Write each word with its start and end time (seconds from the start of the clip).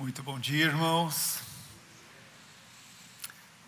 Muito 0.00 0.22
bom 0.22 0.40
dia, 0.40 0.64
irmãos. 0.64 1.40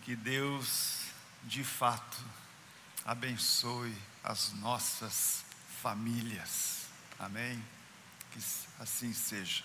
Que 0.01 0.15
Deus, 0.15 0.97
de 1.43 1.63
fato, 1.63 2.17
abençoe 3.05 3.95
as 4.23 4.51
nossas 4.53 5.45
famílias. 5.83 6.87
Amém? 7.19 7.63
Que 8.31 8.39
assim 8.79 9.13
seja. 9.13 9.63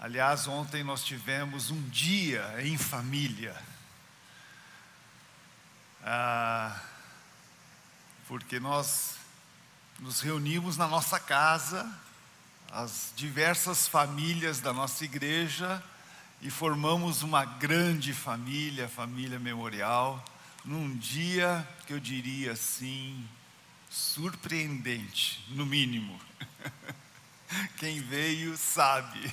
Aliás, 0.00 0.48
ontem 0.48 0.82
nós 0.82 1.04
tivemos 1.04 1.70
um 1.70 1.80
dia 1.90 2.56
em 2.66 2.76
família. 2.76 3.56
Ah, 6.02 6.76
porque 8.26 8.58
nós 8.58 9.14
nos 10.00 10.20
reunimos 10.20 10.76
na 10.76 10.88
nossa 10.88 11.20
casa 11.20 11.88
as 12.70 13.12
diversas 13.16 13.86
famílias 13.88 14.60
da 14.60 14.72
nossa 14.72 15.04
igreja 15.04 15.82
e 16.40 16.50
formamos 16.50 17.22
uma 17.22 17.44
grande 17.44 18.12
família, 18.12 18.88
família 18.88 19.38
memorial, 19.38 20.22
num 20.64 20.96
dia 20.96 21.66
que 21.86 21.92
eu 21.92 22.00
diria 22.00 22.52
assim, 22.52 23.26
surpreendente, 23.88 25.44
no 25.48 25.64
mínimo. 25.64 26.20
Quem 27.78 28.00
veio 28.00 28.56
sabe. 28.56 29.32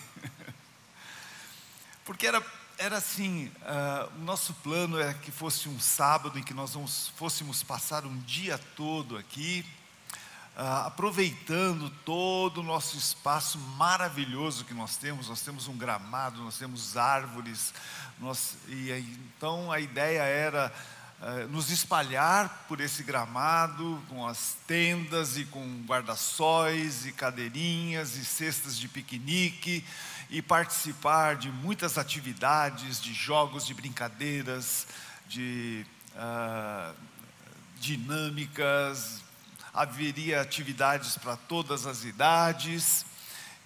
Porque 2.06 2.28
era, 2.28 2.46
era 2.78 2.98
assim, 2.98 3.52
uh, 3.62 4.16
o 4.18 4.24
nosso 4.24 4.54
plano 4.56 5.00
era 5.00 5.14
que 5.14 5.32
fosse 5.32 5.68
um 5.68 5.80
sábado 5.80 6.38
em 6.38 6.44
que 6.44 6.54
nós 6.54 6.74
vamos, 6.74 7.12
fôssemos 7.16 7.64
passar 7.64 8.06
um 8.06 8.18
dia 8.20 8.58
todo 8.76 9.18
aqui, 9.18 9.66
ah, 10.56 10.86
aproveitando 10.86 11.90
todo 12.06 12.60
o 12.60 12.64
nosso 12.64 12.96
espaço 12.98 13.58
maravilhoso 13.58 14.66
que 14.66 14.74
nós 14.74 14.98
temos, 14.98 15.28
nós 15.28 15.42
temos 15.42 15.68
um 15.68 15.76
gramado, 15.76 16.44
nós 16.44 16.58
temos 16.58 16.96
árvores, 16.96 17.74
nós, 18.20 18.56
e 18.68 18.92
então 18.92 19.72
a 19.72 19.80
ideia 19.80 20.22
era 20.22 20.72
ah, 21.22 21.48
nos 21.50 21.72
espalhar 21.72 22.66
por 22.68 22.82
esse 22.82 23.02
gramado 23.02 24.00
com 24.10 24.28
as 24.28 24.56
tendas 24.68 25.38
e 25.38 25.46
com 25.46 25.84
guarda-sóis 25.88 27.06
e 27.06 27.12
cadeirinhas 27.12 28.16
e 28.16 28.24
cestas 28.24 28.78
de 28.78 28.88
piquenique 28.88 29.84
e 30.30 30.42
participar 30.42 31.36
de 31.36 31.50
muitas 31.50 31.98
atividades, 31.98 33.02
de 33.02 33.14
jogos, 33.14 33.66
de 33.66 33.74
brincadeiras, 33.74 34.86
de 35.28 35.86
uh, 36.16 36.94
dinâmicas, 37.80 39.24
haveria 39.74 40.42
atividades 40.42 41.18
para 41.18 41.36
todas 41.36 41.88
as 41.88 42.04
idades, 42.04 43.06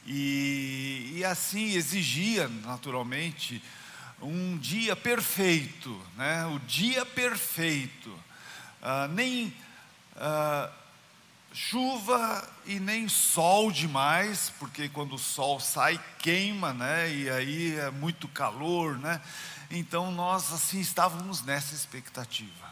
e, 0.05 1.15
e 1.17 1.25
assim 1.25 1.73
exigia, 1.73 2.47
naturalmente, 2.47 3.61
um 4.21 4.57
dia 4.57 4.95
perfeito, 4.95 6.01
né? 6.15 6.45
o 6.45 6.59
dia 6.59 7.05
perfeito, 7.05 8.17
ah, 8.81 9.07
nem 9.09 9.53
ah, 10.15 10.71
chuva 11.53 12.47
e 12.65 12.79
nem 12.79 13.09
sol 13.09 13.69
demais, 13.69 14.51
porque 14.57 14.87
quando 14.87 15.15
o 15.15 15.19
sol 15.19 15.59
sai 15.59 15.99
queima, 16.19 16.73
né? 16.73 17.13
e 17.13 17.29
aí 17.29 17.75
é 17.75 17.91
muito 17.91 18.29
calor, 18.29 18.97
né? 18.97 19.21
então 19.69 20.09
nós 20.11 20.53
assim 20.53 20.79
estávamos 20.79 21.41
nessa 21.41 21.75
expectativa. 21.75 22.66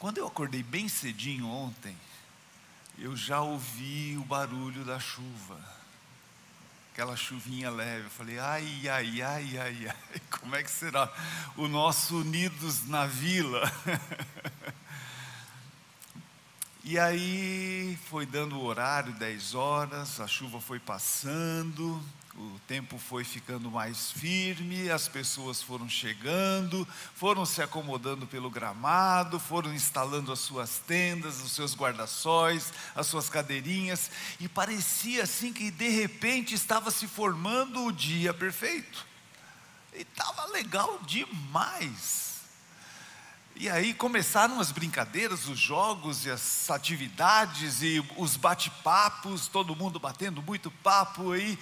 Quando 0.00 0.16
eu 0.16 0.26
acordei 0.26 0.62
bem 0.62 0.88
cedinho 0.88 1.46
ontem, 1.46 1.94
eu 2.96 3.14
já 3.14 3.42
ouvi 3.42 4.16
o 4.16 4.24
barulho 4.24 4.82
da 4.82 4.98
chuva. 4.98 5.60
Aquela 6.90 7.14
chuvinha 7.14 7.70
leve. 7.70 8.04
Eu 8.04 8.10
falei, 8.10 8.38
ai, 8.38 8.88
ai, 8.88 9.20
ai, 9.20 9.58
ai, 9.58 9.88
ai, 9.88 10.20
como 10.40 10.56
é 10.56 10.62
que 10.62 10.70
será 10.70 11.12
o 11.54 11.68
nosso 11.68 12.16
Unidos 12.16 12.88
na 12.88 13.04
Vila? 13.04 13.70
e 16.82 16.98
aí 16.98 17.98
foi 18.08 18.24
dando 18.24 18.56
o 18.56 18.64
horário, 18.64 19.12
10 19.12 19.54
horas, 19.54 20.18
a 20.18 20.26
chuva 20.26 20.62
foi 20.62 20.78
passando, 20.78 22.02
o 22.40 22.60
tempo 22.66 22.98
foi 22.98 23.22
ficando 23.22 23.70
mais 23.70 24.10
firme, 24.12 24.90
as 24.90 25.06
pessoas 25.06 25.62
foram 25.62 25.88
chegando, 25.88 26.88
foram 27.14 27.44
se 27.44 27.60
acomodando 27.60 28.26
pelo 28.26 28.50
gramado, 28.50 29.38
foram 29.38 29.74
instalando 29.74 30.32
as 30.32 30.38
suas 30.38 30.78
tendas, 30.78 31.42
os 31.42 31.52
seus 31.52 31.74
guarda-sóis, 31.74 32.72
as 32.94 33.06
suas 33.06 33.28
cadeirinhas, 33.28 34.10
e 34.40 34.48
parecia 34.48 35.24
assim 35.24 35.52
que 35.52 35.70
de 35.70 35.88
repente 35.90 36.54
estava 36.54 36.90
se 36.90 37.06
formando 37.06 37.84
o 37.84 37.92
dia 37.92 38.32
perfeito. 38.32 39.06
E 39.92 40.00
estava 40.00 40.46
legal 40.46 40.98
demais. 41.06 42.29
E 43.60 43.68
aí 43.68 43.92
começaram 43.92 44.58
as 44.58 44.72
brincadeiras, 44.72 45.46
os 45.46 45.58
jogos 45.58 46.24
e 46.24 46.30
as 46.30 46.70
atividades 46.70 47.82
e 47.82 48.02
os 48.16 48.34
bate-papos, 48.34 49.48
todo 49.48 49.76
mundo 49.76 50.00
batendo 50.00 50.40
muito 50.40 50.70
papo 50.70 51.32
aí, 51.32 51.58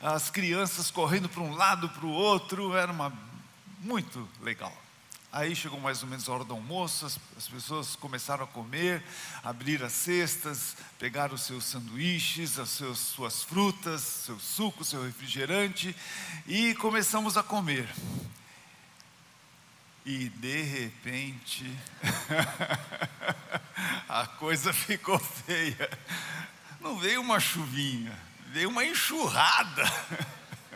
as 0.00 0.30
crianças 0.30 0.90
correndo 0.90 1.28
para 1.28 1.42
um 1.42 1.54
lado, 1.54 1.90
para 1.90 2.06
o 2.06 2.10
outro, 2.10 2.74
era 2.74 2.90
uma 2.90 3.12
muito 3.80 4.26
legal. 4.40 4.74
Aí 5.30 5.54
chegou 5.54 5.78
mais 5.78 6.02
ou 6.02 6.08
menos 6.08 6.26
a 6.26 6.32
hora 6.32 6.44
do 6.44 6.54
almoço, 6.54 7.04
as, 7.04 7.20
as 7.36 7.46
pessoas 7.46 7.96
começaram 7.96 8.44
a 8.44 8.46
comer, 8.46 9.04
abrir 9.44 9.84
as 9.84 9.92
cestas, 9.92 10.74
pegar 10.98 11.34
os 11.34 11.42
seus 11.42 11.64
sanduíches, 11.64 12.58
as 12.58 12.70
seus, 12.70 12.98
suas 12.98 13.42
frutas, 13.42 14.00
seu 14.00 14.40
suco, 14.40 14.82
seu 14.86 15.04
refrigerante, 15.04 15.94
e 16.46 16.74
começamos 16.76 17.36
a 17.36 17.42
comer. 17.42 17.86
E 20.04 20.28
de 20.28 20.62
repente, 20.62 21.64
a 24.08 24.26
coisa 24.26 24.72
ficou 24.72 25.18
feia. 25.18 25.88
Não 26.80 26.98
veio 26.98 27.20
uma 27.20 27.38
chuvinha, 27.38 28.18
veio 28.48 28.68
uma 28.68 28.84
enxurrada. 28.84 29.84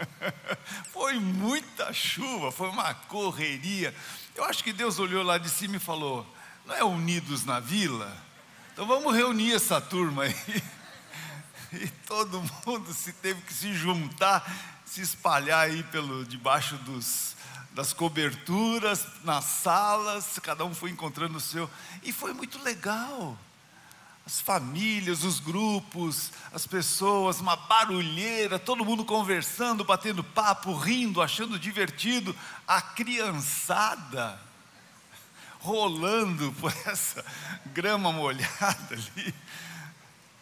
Foi 0.93 1.19
muita 1.19 1.93
chuva, 1.93 2.51
foi 2.51 2.69
uma 2.69 2.93
correria. 2.93 3.95
Eu 4.35 4.45
acho 4.45 4.63
que 4.63 4.73
Deus 4.73 4.99
olhou 4.99 5.23
lá 5.23 5.39
de 5.39 5.49
cima 5.49 5.77
e 5.77 5.81
falou: 5.81 6.27
Não 6.65 6.75
é 6.75 6.85
unidos 6.85 7.45
na 7.45 7.61
vila? 7.61 8.15
Então 8.73 8.87
vamos 8.87 9.15
reunir 9.15 9.55
essa 9.55 9.81
turma 9.81 10.25
aí. 10.25 10.35
E 11.73 11.89
todo 12.07 12.43
mundo 12.65 12.95
se 12.95 13.13
teve 13.13 13.43
que 13.43 13.53
se 13.53 13.75
juntar, 13.75 14.81
se 14.87 15.03
espalhar 15.03 15.67
aí 15.67 15.83
pelo 15.83 16.25
debaixo 16.25 16.77
dos 16.79 17.36
das 17.77 17.93
coberturas, 17.93 19.07
nas 19.23 19.45
salas, 19.45 20.39
cada 20.43 20.65
um 20.65 20.75
foi 20.75 20.89
encontrando 20.89 21.37
o 21.37 21.41
seu, 21.41 21.69
e 22.03 22.11
foi 22.11 22.33
muito 22.33 22.59
legal. 22.63 23.39
As 24.25 24.41
famílias, 24.41 25.23
os 25.23 25.41
grupos, 25.41 26.33
as 26.55 26.67
pessoas, 26.67 27.39
uma 27.39 27.55
barulheira, 27.55 28.59
todo 28.59 28.83
mundo 28.83 29.05
conversando, 29.05 29.85
batendo 29.85 30.25
papo, 30.25 30.75
rindo, 30.75 31.21
achando 31.21 31.59
divertido, 31.59 32.35
a 32.67 32.81
criançada 32.81 34.41
rolando 35.59 36.51
por 36.55 36.73
essa 36.89 37.23
grama 37.67 38.11
molhada 38.11 38.95
ali, 38.95 39.35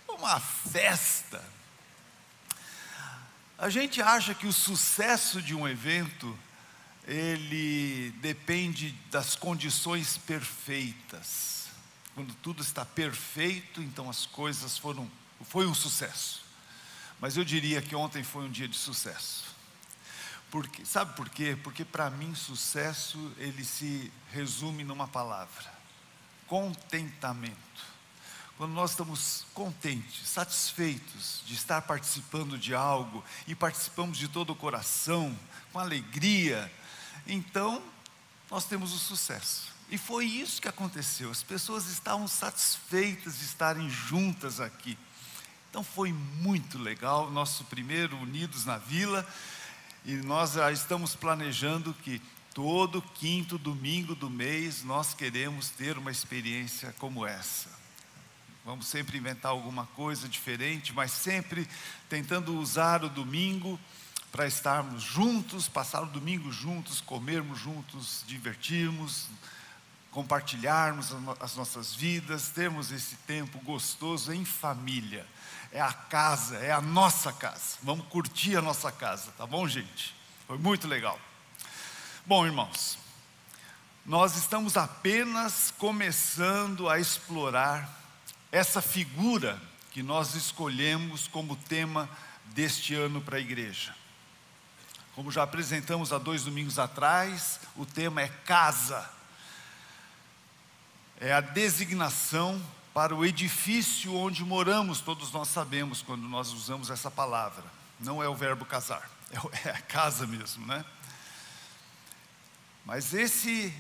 uma 0.08 0.38
festa. 0.38 1.42
A 3.58 3.68
gente 3.68 4.00
acha 4.00 4.34
que 4.34 4.46
o 4.46 4.52
sucesso 4.52 5.42
de 5.42 5.52
um 5.52 5.66
evento 5.66 6.38
ele 7.06 8.10
depende 8.20 8.92
das 9.10 9.36
condições 9.36 10.16
perfeitas. 10.16 11.68
Quando 12.14 12.34
tudo 12.36 12.62
está 12.62 12.84
perfeito, 12.84 13.82
então 13.82 14.08
as 14.08 14.24
coisas 14.26 14.78
foram 14.78 15.10
foi 15.44 15.66
um 15.66 15.74
sucesso. 15.74 16.44
Mas 17.20 17.36
eu 17.36 17.44
diria 17.44 17.82
que 17.82 17.94
ontem 17.94 18.22
foi 18.22 18.44
um 18.44 18.50
dia 18.50 18.68
de 18.68 18.76
sucesso. 18.76 19.54
Porque, 20.50 20.84
sabe 20.84 21.14
por 21.16 21.28
quê? 21.28 21.58
Porque 21.62 21.84
para 21.84 22.08
mim 22.10 22.34
sucesso 22.34 23.32
ele 23.38 23.64
se 23.64 24.12
resume 24.32 24.84
numa 24.84 25.08
palavra: 25.08 25.72
contentamento. 26.46 27.94
Quando 28.56 28.72
nós 28.72 28.90
estamos 28.90 29.44
contentes, 29.52 30.28
satisfeitos 30.28 31.42
de 31.44 31.54
estar 31.54 31.82
participando 31.82 32.56
de 32.56 32.72
algo 32.72 33.24
e 33.48 33.54
participamos 33.54 34.16
de 34.16 34.28
todo 34.28 34.50
o 34.50 34.56
coração, 34.56 35.36
com 35.72 35.80
alegria, 35.80 36.72
então 37.26 37.82
nós 38.50 38.64
temos 38.64 38.92
o 38.92 38.98
sucesso. 38.98 39.72
E 39.90 39.98
foi 39.98 40.24
isso 40.26 40.60
que 40.60 40.68
aconteceu. 40.68 41.30
As 41.30 41.42
pessoas 41.42 41.86
estavam 41.86 42.26
satisfeitas 42.26 43.38
de 43.38 43.44
estarem 43.44 43.88
juntas 43.90 44.60
aqui. 44.60 44.98
Então 45.70 45.82
foi 45.82 46.12
muito 46.12 46.78
legal, 46.78 47.30
nosso 47.30 47.64
primeiro 47.64 48.16
Unidos 48.18 48.64
na 48.64 48.78
Vila, 48.78 49.26
e 50.04 50.12
nós 50.14 50.52
já 50.52 50.70
estamos 50.70 51.16
planejando 51.16 51.92
que 51.94 52.22
todo 52.54 53.02
quinto 53.02 53.58
domingo 53.58 54.14
do 54.14 54.30
mês 54.30 54.84
nós 54.84 55.12
queremos 55.14 55.70
ter 55.70 55.98
uma 55.98 56.12
experiência 56.12 56.94
como 56.98 57.26
essa. 57.26 57.68
Vamos 58.64 58.86
sempre 58.86 59.18
inventar 59.18 59.50
alguma 59.50 59.86
coisa 59.88 60.28
diferente, 60.28 60.92
mas 60.92 61.10
sempre 61.10 61.68
tentando 62.08 62.56
usar 62.58 63.02
o 63.04 63.10
domingo 63.10 63.78
para 64.34 64.48
estarmos 64.48 65.00
juntos, 65.00 65.68
passar 65.68 66.02
o 66.02 66.06
domingo 66.06 66.50
juntos, 66.50 67.00
comermos 67.00 67.56
juntos, 67.56 68.24
divertirmos, 68.26 69.28
compartilharmos 70.10 71.14
as 71.38 71.54
nossas 71.54 71.94
vidas, 71.94 72.48
termos 72.48 72.90
esse 72.90 73.14
tempo 73.28 73.60
gostoso 73.60 74.32
em 74.32 74.44
família. 74.44 75.24
É 75.70 75.80
a 75.80 75.92
casa, 75.92 76.56
é 76.56 76.72
a 76.72 76.80
nossa 76.80 77.32
casa. 77.32 77.78
Vamos 77.80 78.08
curtir 78.08 78.56
a 78.56 78.60
nossa 78.60 78.90
casa, 78.90 79.30
tá 79.38 79.46
bom, 79.46 79.68
gente? 79.68 80.12
Foi 80.48 80.58
muito 80.58 80.88
legal. 80.88 81.16
Bom, 82.26 82.44
irmãos, 82.44 82.98
nós 84.04 84.36
estamos 84.36 84.76
apenas 84.76 85.72
começando 85.78 86.88
a 86.88 86.98
explorar 86.98 87.88
essa 88.50 88.82
figura 88.82 89.62
que 89.92 90.02
nós 90.02 90.34
escolhemos 90.34 91.28
como 91.28 91.54
tema 91.54 92.10
deste 92.46 92.96
ano 92.96 93.20
para 93.20 93.36
a 93.36 93.40
igreja. 93.40 93.94
Como 95.14 95.30
já 95.30 95.42
apresentamos 95.42 96.12
há 96.12 96.18
dois 96.18 96.44
domingos 96.44 96.78
atrás, 96.78 97.60
o 97.76 97.86
tema 97.86 98.22
é 98.22 98.28
casa. 98.28 99.08
É 101.20 101.32
a 101.32 101.40
designação 101.40 102.60
para 102.92 103.14
o 103.14 103.24
edifício 103.24 104.14
onde 104.14 104.44
moramos, 104.44 105.00
todos 105.00 105.32
nós 105.32 105.48
sabemos 105.48 106.02
quando 106.02 106.28
nós 106.28 106.52
usamos 106.52 106.90
essa 106.90 107.10
palavra. 107.10 107.64
Não 108.00 108.22
é 108.22 108.28
o 108.28 108.34
verbo 108.34 108.64
casar, 108.64 109.08
é, 109.30 109.68
é 109.68 109.72
a 109.72 109.80
casa 109.80 110.26
mesmo, 110.26 110.66
né? 110.66 110.84
Mas 112.84 113.14
esse 113.14 113.72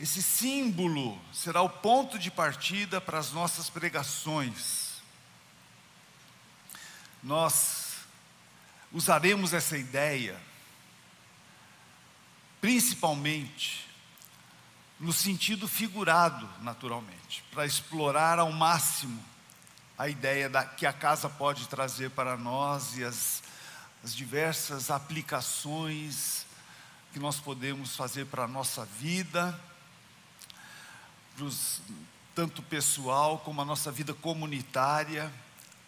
esse 0.00 0.22
símbolo 0.22 1.20
será 1.30 1.60
o 1.60 1.68
ponto 1.68 2.18
de 2.18 2.30
partida 2.30 3.02
para 3.02 3.18
as 3.18 3.32
nossas 3.32 3.68
pregações. 3.68 5.02
Nós 7.22 7.96
usaremos 8.90 9.52
essa 9.52 9.76
ideia, 9.76 10.40
principalmente 12.60 13.88
no 14.98 15.12
sentido 15.12 15.66
figurado, 15.66 16.48
naturalmente, 16.60 17.42
para 17.52 17.64
explorar 17.64 18.38
ao 18.38 18.52
máximo 18.52 19.24
a 19.96 20.08
ideia 20.08 20.48
da, 20.48 20.64
que 20.64 20.84
a 20.84 20.92
casa 20.92 21.28
pode 21.28 21.68
trazer 21.68 22.10
para 22.10 22.36
nós 22.36 22.96
e 22.96 23.04
as, 23.04 23.42
as 24.04 24.14
diversas 24.14 24.90
aplicações 24.90 26.46
que 27.12 27.18
nós 27.18 27.40
podemos 27.40 27.96
fazer 27.96 28.26
para 28.26 28.44
a 28.44 28.48
nossa 28.48 28.84
vida 28.84 29.58
pros, 31.34 31.80
tanto 32.34 32.62
pessoal 32.62 33.38
como 33.38 33.62
a 33.62 33.64
nossa 33.64 33.90
vida 33.90 34.12
comunitária, 34.12 35.32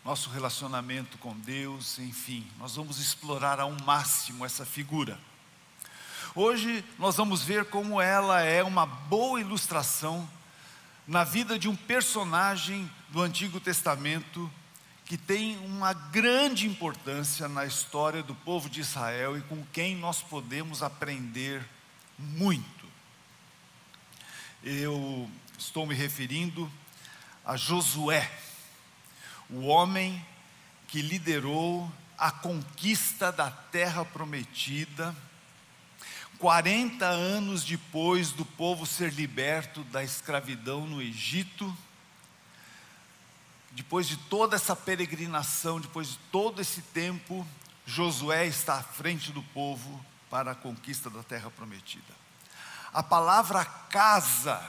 nosso 0.04 0.30
relacionamento 0.30 1.18
com 1.18 1.38
Deus, 1.38 1.98
enfim, 1.98 2.46
nós 2.58 2.76
vamos 2.76 2.98
explorar 2.98 3.60
ao 3.60 3.70
máximo 3.82 4.44
essa 4.44 4.64
figura. 4.64 5.18
Hoje 6.34 6.82
nós 6.98 7.16
vamos 7.16 7.42
ver 7.42 7.66
como 7.66 8.00
ela 8.00 8.40
é 8.40 8.64
uma 8.64 8.86
boa 8.86 9.38
ilustração 9.38 10.26
na 11.06 11.24
vida 11.24 11.58
de 11.58 11.68
um 11.68 11.76
personagem 11.76 12.90
do 13.10 13.20
Antigo 13.20 13.60
Testamento 13.60 14.50
que 15.04 15.18
tem 15.18 15.58
uma 15.58 15.92
grande 15.92 16.66
importância 16.66 17.48
na 17.48 17.66
história 17.66 18.22
do 18.22 18.34
povo 18.34 18.70
de 18.70 18.80
Israel 18.80 19.36
e 19.36 19.42
com 19.42 19.62
quem 19.74 19.94
nós 19.94 20.22
podemos 20.22 20.82
aprender 20.82 21.62
muito. 22.18 22.86
Eu 24.64 25.30
estou 25.58 25.84
me 25.84 25.94
referindo 25.94 26.72
a 27.44 27.58
Josué, 27.58 28.32
o 29.50 29.66
homem 29.66 30.24
que 30.88 31.02
liderou 31.02 31.92
a 32.16 32.30
conquista 32.30 33.30
da 33.30 33.50
terra 33.50 34.02
prometida, 34.02 35.14
40 36.42 37.06
anos 37.06 37.62
depois 37.62 38.32
do 38.32 38.44
povo 38.44 38.84
ser 38.84 39.12
liberto 39.12 39.84
da 39.84 40.02
escravidão 40.02 40.84
no 40.88 41.00
Egito, 41.00 41.72
depois 43.70 44.08
de 44.08 44.16
toda 44.16 44.56
essa 44.56 44.74
peregrinação, 44.74 45.80
depois 45.80 46.08
de 46.08 46.18
todo 46.32 46.60
esse 46.60 46.82
tempo, 46.82 47.46
Josué 47.86 48.44
está 48.44 48.74
à 48.74 48.82
frente 48.82 49.30
do 49.30 49.40
povo 49.40 50.04
para 50.28 50.50
a 50.50 50.54
conquista 50.56 51.08
da 51.08 51.22
terra 51.22 51.48
prometida. 51.48 52.12
A 52.92 53.04
palavra 53.04 53.64
casa 53.64 54.60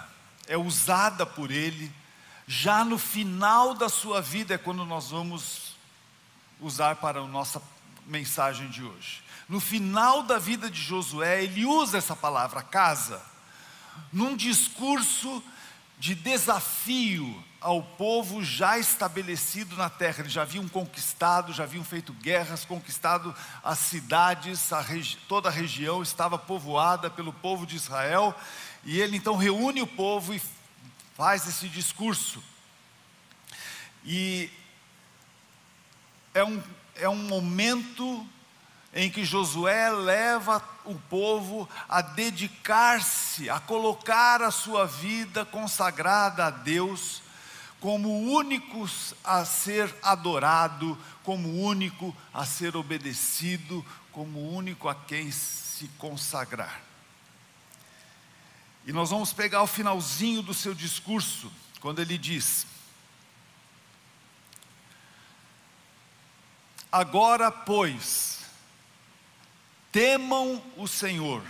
é 0.46 0.56
usada 0.56 1.26
por 1.26 1.50
ele 1.50 1.92
já 2.46 2.86
no 2.86 3.00
final 3.00 3.74
da 3.74 3.90
sua 3.90 4.22
vida, 4.22 4.54
é 4.54 4.60
quando 4.60 4.86
nós 4.86 5.10
vamos 5.10 5.76
usar 6.60 6.98
para 6.98 7.20
a 7.20 7.28
nossa 7.28 7.60
mensagem 8.06 8.70
de 8.70 8.84
hoje. 8.84 9.24
No 9.54 9.60
final 9.60 10.24
da 10.24 10.40
vida 10.40 10.68
de 10.68 10.82
Josué, 10.82 11.44
ele 11.44 11.64
usa 11.64 12.00
essa 12.00 12.16
palavra 12.16 12.64
casa, 12.64 13.22
num 14.12 14.36
discurso 14.36 15.44
de 16.00 16.16
desafio 16.16 17.44
ao 17.62 17.84
povo 17.84 18.44
já 18.44 18.80
estabelecido 18.80 19.76
na 19.76 19.92
terra. 19.92 20.22
Eles 20.22 20.32
já 20.32 20.42
haviam 20.42 20.68
conquistado, 20.68 21.54
já 21.54 21.66
haviam 21.66 21.84
feito 21.84 22.12
guerras, 22.14 22.66
conquistado 22.66 23.36
as 23.64 23.78
cidades, 23.78 24.74
a 24.74 24.84
toda 25.28 25.50
a 25.50 25.52
região 25.52 26.02
estava 26.02 26.36
povoada 26.36 27.08
pelo 27.12 27.32
povo 27.32 27.68
de 27.68 27.76
Israel. 27.76 28.36
E 28.84 29.00
ele 29.00 29.18
então 29.18 29.38
reúne 29.38 29.84
o 29.84 29.88
povo 29.88 30.34
e 30.34 30.42
faz 31.16 31.48
esse 31.48 31.70
discurso. 31.70 32.44
E 34.04 34.50
é 36.34 36.44
um, 36.44 36.60
é 36.96 37.08
um 37.08 37.28
momento 37.28 38.28
em 38.94 39.10
que 39.10 39.26
Josué 39.26 39.90
leva 39.90 40.64
o 40.86 40.96
povo 40.96 41.68
a 41.90 42.02
dedicar-se, 42.02 43.50
a 43.50 43.60
colocar 43.60 44.42
a 44.42 44.52
sua 44.52 44.86
vida 44.86 45.44
consagrada 45.44 46.46
a 46.46 46.50
Deus 46.50 47.24
como 47.80 48.08
o 48.08 48.32
único 48.32 48.88
a 49.24 49.44
ser 49.44 49.94
adorado, 50.02 50.98
como 51.22 51.50
único 51.62 52.16
a 52.34 52.46
ser 52.46 52.78
obedecido, 52.78 53.86
como 54.12 54.54
único 54.56 54.88
a 54.88 54.96
quem 54.96 55.30
se 55.32 55.90
consagrar. 55.98 56.82
E 58.86 58.94
nós 58.94 59.10
vamos 59.10 59.34
pegar 59.34 59.64
o 59.64 59.68
finalzinho 59.68 60.42
do 60.42 60.54
seu 60.54 60.74
discurso, 60.74 61.52
quando 61.82 62.00
ele 62.00 62.18
diz: 62.18 62.68
Agora, 66.92 67.52
pois, 67.52 68.43
temam 69.94 70.62
o 70.76 70.88
Senhor 70.88 71.44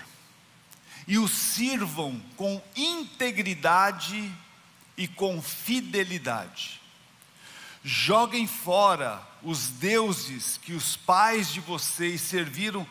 e 1.07 1.17
o 1.17 1.27
sirvam 1.27 2.21
com 2.35 2.62
integridade 2.75 4.31
e 4.97 5.07
com 5.07 5.41
fidelidade. 5.41 6.81
Joguem 7.83 8.45
fora 8.45 9.21
os 9.41 9.69
deuses 9.69 10.57
que 10.57 10.73
os 10.73 10.95
pais 10.95 11.51
de 11.51 11.62
vocês 11.62 12.21
serviram 12.21 12.85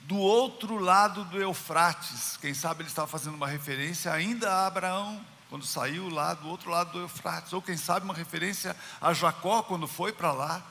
do 0.00 0.16
outro 0.16 0.78
lado 0.78 1.24
do 1.24 1.40
Eufrates. 1.40 2.36
Quem 2.36 2.54
sabe 2.54 2.82
ele 2.82 2.88
estava 2.88 3.08
fazendo 3.08 3.34
uma 3.34 3.48
referência 3.48 4.12
ainda 4.12 4.52
a 4.52 4.66
Abraão, 4.66 5.24
quando 5.48 5.64
saiu 5.64 6.08
lá 6.08 6.34
do 6.34 6.48
outro 6.48 6.70
lado 6.70 6.92
do 6.92 7.00
Eufrates, 7.00 7.52
ou 7.52 7.62
quem 7.62 7.76
sabe 7.76 8.04
uma 8.04 8.14
referência 8.14 8.76
a 9.00 9.12
Jacó, 9.12 9.62
quando 9.62 9.86
foi 9.86 10.12
para 10.12 10.32
lá. 10.32 10.62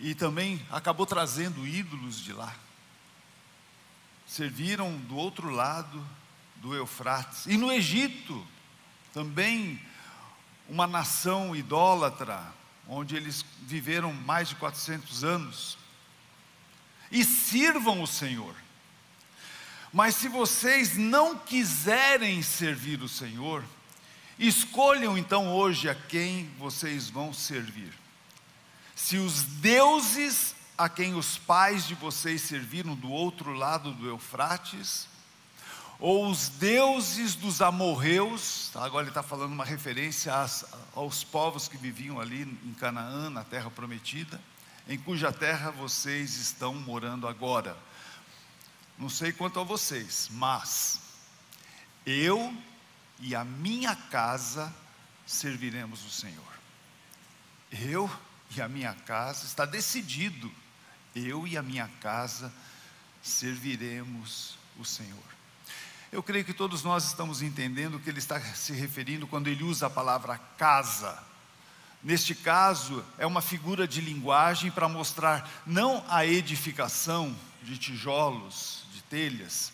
E 0.00 0.14
também 0.14 0.64
acabou 0.70 1.06
trazendo 1.06 1.66
ídolos 1.66 2.20
de 2.20 2.32
lá. 2.32 2.54
Serviram 4.26 4.96
do 4.98 5.16
outro 5.16 5.50
lado 5.50 6.04
do 6.56 6.74
Eufrates. 6.74 7.46
E 7.46 7.56
no 7.56 7.72
Egito, 7.72 8.46
também 9.12 9.80
uma 10.68 10.86
nação 10.86 11.56
idólatra, 11.56 12.52
onde 12.86 13.16
eles 13.16 13.44
viveram 13.62 14.12
mais 14.12 14.48
de 14.50 14.54
400 14.56 15.24
anos. 15.24 15.78
E 17.10 17.24
sirvam 17.24 18.02
o 18.02 18.06
Senhor. 18.06 18.54
Mas 19.92 20.16
se 20.16 20.28
vocês 20.28 20.96
não 20.96 21.36
quiserem 21.38 22.42
servir 22.42 23.02
o 23.02 23.08
Senhor, 23.08 23.64
escolham 24.38 25.16
então 25.16 25.52
hoje 25.52 25.88
a 25.88 25.94
quem 25.94 26.50
vocês 26.58 27.08
vão 27.08 27.32
servir. 27.32 27.92
Se 28.98 29.16
os 29.16 29.44
deuses 29.44 30.56
a 30.76 30.88
quem 30.88 31.14
os 31.14 31.38
pais 31.38 31.86
de 31.86 31.94
vocês 31.94 32.42
serviram 32.42 32.96
do 32.96 33.08
outro 33.08 33.52
lado 33.52 33.92
do 33.92 34.08
Eufrates, 34.08 35.06
ou 36.00 36.28
os 36.28 36.48
deuses 36.48 37.36
dos 37.36 37.62
amorreus, 37.62 38.70
tá? 38.72 38.84
agora 38.84 39.04
ele 39.04 39.10
está 39.10 39.22
falando 39.22 39.52
uma 39.52 39.64
referência 39.64 40.34
às, 40.34 40.64
aos 40.96 41.22
povos 41.22 41.68
que 41.68 41.76
viviam 41.76 42.20
ali 42.20 42.42
em 42.42 42.74
Canaã, 42.74 43.30
na 43.30 43.44
terra 43.44 43.70
prometida, 43.70 44.42
em 44.88 44.98
cuja 44.98 45.32
terra 45.32 45.70
vocês 45.70 46.34
estão 46.36 46.74
morando 46.74 47.28
agora. 47.28 47.78
Não 48.98 49.08
sei 49.08 49.32
quanto 49.32 49.60
a 49.60 49.64
vocês, 49.64 50.28
mas 50.32 51.00
eu 52.04 52.52
e 53.20 53.32
a 53.36 53.44
minha 53.44 53.94
casa 53.94 54.74
serviremos 55.24 56.04
o 56.04 56.10
Senhor. 56.10 56.58
Eu 57.70 58.10
e 58.56 58.62
a 58.62 58.68
minha 58.68 58.94
casa 58.94 59.44
está 59.44 59.64
decidido 59.64 60.50
Eu 61.14 61.46
e 61.46 61.56
a 61.56 61.62
minha 61.62 61.88
casa 62.00 62.52
serviremos 63.22 64.56
o 64.78 64.84
Senhor. 64.84 65.18
Eu 66.10 66.22
creio 66.22 66.44
que 66.44 66.54
todos 66.54 66.82
nós 66.82 67.04
estamos 67.04 67.42
entendendo 67.42 67.96
o 67.96 68.00
que 68.00 68.08
ele 68.08 68.18
está 68.18 68.40
se 68.40 68.72
referindo 68.72 69.26
quando 69.26 69.48
ele 69.48 69.62
usa 69.62 69.86
a 69.86 69.90
palavra 69.90 70.38
casa. 70.56 71.22
Neste 72.02 72.34
caso, 72.34 73.04
é 73.18 73.26
uma 73.26 73.42
figura 73.42 73.86
de 73.86 74.00
linguagem 74.00 74.70
para 74.70 74.88
mostrar 74.88 75.50
não 75.66 76.04
a 76.08 76.24
edificação 76.24 77.36
de 77.62 77.76
tijolos, 77.76 78.84
de 78.92 79.02
telhas, 79.02 79.72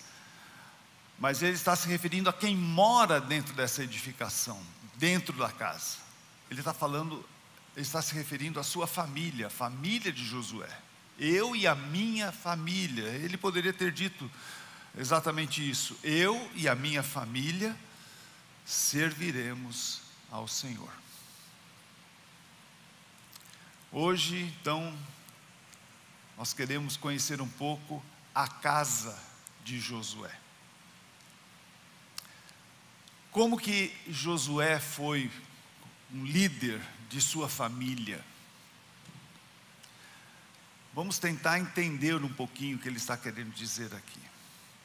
mas 1.18 1.42
ele 1.42 1.52
está 1.52 1.76
se 1.76 1.86
referindo 1.86 2.28
a 2.28 2.32
quem 2.32 2.56
mora 2.56 3.20
dentro 3.20 3.54
dessa 3.54 3.84
edificação, 3.84 4.60
dentro 4.96 5.36
da 5.36 5.52
casa. 5.52 5.98
Ele 6.50 6.60
está 6.60 6.74
falando, 6.74 7.24
ele 7.76 7.84
está 7.84 8.00
se 8.00 8.14
referindo 8.14 8.60
à 8.60 8.62
sua 8.62 8.86
família, 8.86 9.50
família 9.50 10.12
de 10.12 10.24
Josué. 10.24 10.68
Eu 11.18 11.56
e 11.56 11.66
a 11.66 11.74
minha 11.74 12.30
família. 12.30 13.04
Ele 13.04 13.36
poderia 13.36 13.72
ter 13.72 13.90
dito 13.92 14.30
exatamente 14.96 15.68
isso. 15.68 15.96
Eu 16.02 16.50
e 16.54 16.68
a 16.68 16.74
minha 16.74 17.02
família 17.02 17.76
serviremos 18.64 20.02
ao 20.30 20.46
Senhor. 20.46 20.90
Hoje, 23.90 24.52
então, 24.60 24.96
nós 26.36 26.52
queremos 26.52 26.96
conhecer 26.96 27.40
um 27.40 27.48
pouco 27.48 28.04
a 28.34 28.46
casa 28.48 29.16
de 29.64 29.78
Josué. 29.78 30.32
Como 33.30 33.58
que 33.58 33.92
Josué 34.08 34.78
foi 34.78 35.30
um 36.12 36.24
líder 36.24 36.80
de 37.14 37.20
sua 37.20 37.48
família? 37.48 38.20
Vamos 40.92 41.16
tentar 41.16 41.60
entender 41.60 42.16
um 42.16 42.28
pouquinho 42.28 42.76
o 42.76 42.80
que 42.80 42.88
ele 42.88 42.96
está 42.96 43.16
querendo 43.16 43.54
dizer 43.54 43.94
aqui. 43.94 44.18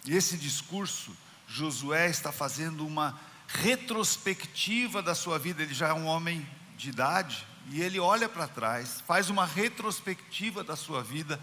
E 0.05 0.15
esse 0.15 0.37
discurso, 0.37 1.17
Josué 1.47 2.07
está 2.07 2.31
fazendo 2.31 2.85
uma 2.85 3.19
retrospectiva 3.47 5.01
da 5.01 5.15
sua 5.15 5.39
vida, 5.39 5.63
ele 5.63 5.73
já 5.73 5.87
é 5.87 5.93
um 5.93 6.05
homem 6.05 6.47
de 6.77 6.89
idade, 6.89 7.47
e 7.71 7.81
ele 7.81 7.99
olha 7.99 8.29
para 8.29 8.47
trás, 8.47 9.01
faz 9.07 9.31
uma 9.31 9.47
retrospectiva 9.47 10.63
da 10.63 10.75
sua 10.75 11.01
vida, 11.01 11.39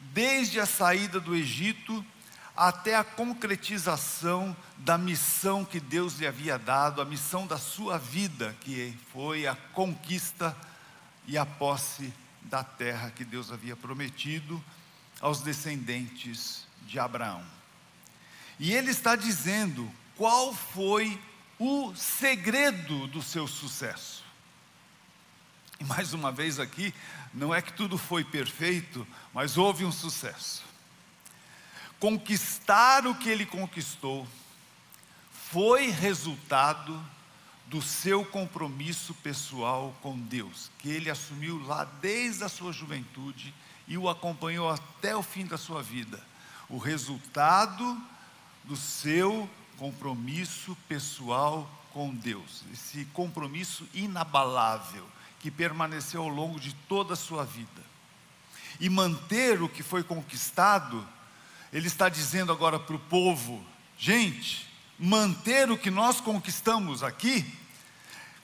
desde 0.00 0.58
a 0.58 0.64
saída 0.64 1.20
do 1.20 1.36
Egito 1.36 2.02
até 2.56 2.94
a 2.94 3.04
concretização 3.04 4.56
da 4.78 4.98
missão 4.98 5.64
que 5.64 5.80
Deus 5.80 6.14
lhe 6.18 6.26
havia 6.26 6.58
dado, 6.58 7.00
a 7.00 7.04
missão 7.04 7.46
da 7.46 7.56
sua 7.56 7.98
vida, 7.98 8.54
que 8.60 8.96
foi 9.12 9.46
a 9.46 9.54
conquista 9.54 10.56
e 11.26 11.38
a 11.38 11.46
posse 11.46 12.12
da 12.42 12.62
terra 12.62 13.10
que 13.10 13.24
Deus 13.24 13.50
havia 13.50 13.76
prometido 13.76 14.62
aos 15.20 15.40
descendentes 15.40 16.66
de 16.86 16.98
Abraão. 16.98 17.42
E 18.58 18.72
ele 18.72 18.90
está 18.90 19.16
dizendo 19.16 19.90
qual 20.16 20.52
foi 20.52 21.18
o 21.58 21.94
segredo 21.94 23.06
do 23.06 23.22
seu 23.22 23.46
sucesso. 23.46 24.22
E 25.80 25.84
mais 25.84 26.12
uma 26.12 26.30
vez 26.30 26.60
aqui, 26.60 26.92
não 27.32 27.54
é 27.54 27.62
que 27.62 27.72
tudo 27.72 27.96
foi 27.96 28.24
perfeito, 28.24 29.06
mas 29.32 29.56
houve 29.56 29.84
um 29.84 29.92
sucesso. 29.92 30.71
Conquistar 32.02 33.06
o 33.06 33.14
que 33.14 33.28
ele 33.28 33.46
conquistou 33.46 34.26
foi 35.30 35.88
resultado 35.88 37.00
do 37.66 37.80
seu 37.80 38.24
compromisso 38.24 39.14
pessoal 39.14 39.94
com 40.02 40.18
Deus, 40.18 40.68
que 40.80 40.90
ele 40.90 41.08
assumiu 41.08 41.64
lá 41.64 41.84
desde 41.84 42.42
a 42.42 42.48
sua 42.48 42.72
juventude 42.72 43.54
e 43.86 43.96
o 43.96 44.08
acompanhou 44.08 44.68
até 44.68 45.14
o 45.14 45.22
fim 45.22 45.46
da 45.46 45.56
sua 45.56 45.80
vida. 45.80 46.20
O 46.68 46.76
resultado 46.76 47.96
do 48.64 48.74
seu 48.74 49.48
compromisso 49.78 50.76
pessoal 50.88 51.70
com 51.92 52.12
Deus, 52.12 52.64
esse 52.72 53.04
compromisso 53.12 53.88
inabalável 53.94 55.06
que 55.38 55.52
permaneceu 55.52 56.22
ao 56.22 56.28
longo 56.28 56.58
de 56.58 56.74
toda 56.88 57.12
a 57.12 57.16
sua 57.16 57.44
vida. 57.44 57.80
E 58.80 58.88
manter 58.90 59.62
o 59.62 59.68
que 59.68 59.84
foi 59.84 60.02
conquistado, 60.02 61.06
ele 61.72 61.86
está 61.86 62.08
dizendo 62.08 62.52
agora 62.52 62.78
para 62.78 62.94
o 62.94 62.98
povo: 62.98 63.64
gente, 63.96 64.68
manter 64.98 65.70
o 65.70 65.78
que 65.78 65.90
nós 65.90 66.20
conquistamos 66.20 67.02
aqui 67.02 67.44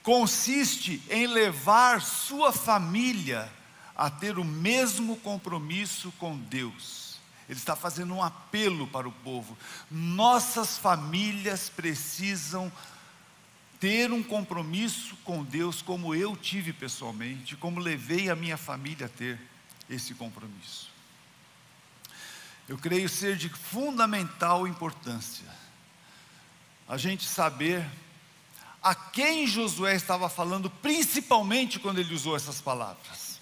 consiste 0.03 1.03
em 1.11 1.27
levar 1.27 2.01
sua 2.01 2.51
família 2.51 3.53
a 3.95 4.09
ter 4.09 4.39
o 4.39 4.45
mesmo 4.45 5.17
compromisso 5.17 6.13
com 6.19 6.39
Deus. 6.39 7.19
Ele 7.49 7.59
está 7.59 7.75
fazendo 7.77 8.15
um 8.15 8.23
apelo 8.23 8.87
para 8.87 9.09
o 9.09 9.13
povo. 9.13 9.57
Nossas 9.91 10.79
famílias 10.79 11.69
precisam 11.69 12.73
ter 13.81 14.13
um 14.13 14.23
compromisso 14.23 15.17
com 15.25 15.45
Deus, 15.45 15.83
como 15.83 16.15
eu 16.15 16.37
tive 16.37 16.73
pessoalmente, 16.73 17.57
como 17.57 17.81
levei 17.81 18.31
a 18.31 18.37
minha 18.37 18.57
família 18.57 19.07
a 19.07 19.11
ter 19.11 19.39
esse 19.89 20.15
compromisso. 20.15 20.91
Eu 22.69 22.77
creio 22.77 23.09
ser 23.09 23.37
de 23.37 23.49
fundamental 23.49 24.67
importância 24.67 25.47
a 26.87 26.97
gente 26.97 27.25
saber 27.25 27.85
a 28.83 28.95
quem 28.95 29.47
Josué 29.47 29.95
estava 29.95 30.29
falando, 30.29 30.71
principalmente 30.71 31.79
quando 31.79 31.99
ele 31.99 32.15
usou 32.15 32.37
essas 32.37 32.61
palavras. 32.61 33.41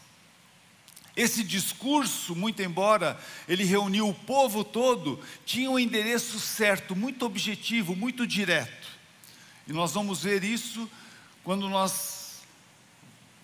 Esse 1.17 1.43
discurso, 1.43 2.37
muito 2.37 2.63
embora 2.63 3.19
ele 3.49 3.65
reuniu 3.65 4.09
o 4.09 4.15
povo 4.15 4.63
todo, 4.63 5.21
tinha 5.45 5.71
um 5.71 5.79
endereço 5.79 6.39
certo, 6.39 6.95
muito 6.95 7.25
objetivo, 7.25 7.97
muito 7.97 8.27
direto. 8.27 8.89
E 9.67 9.73
nós 9.73 9.93
vamos 9.93 10.23
ver 10.23 10.45
isso 10.45 10.91
quando 11.43 11.69
nós 11.69 12.16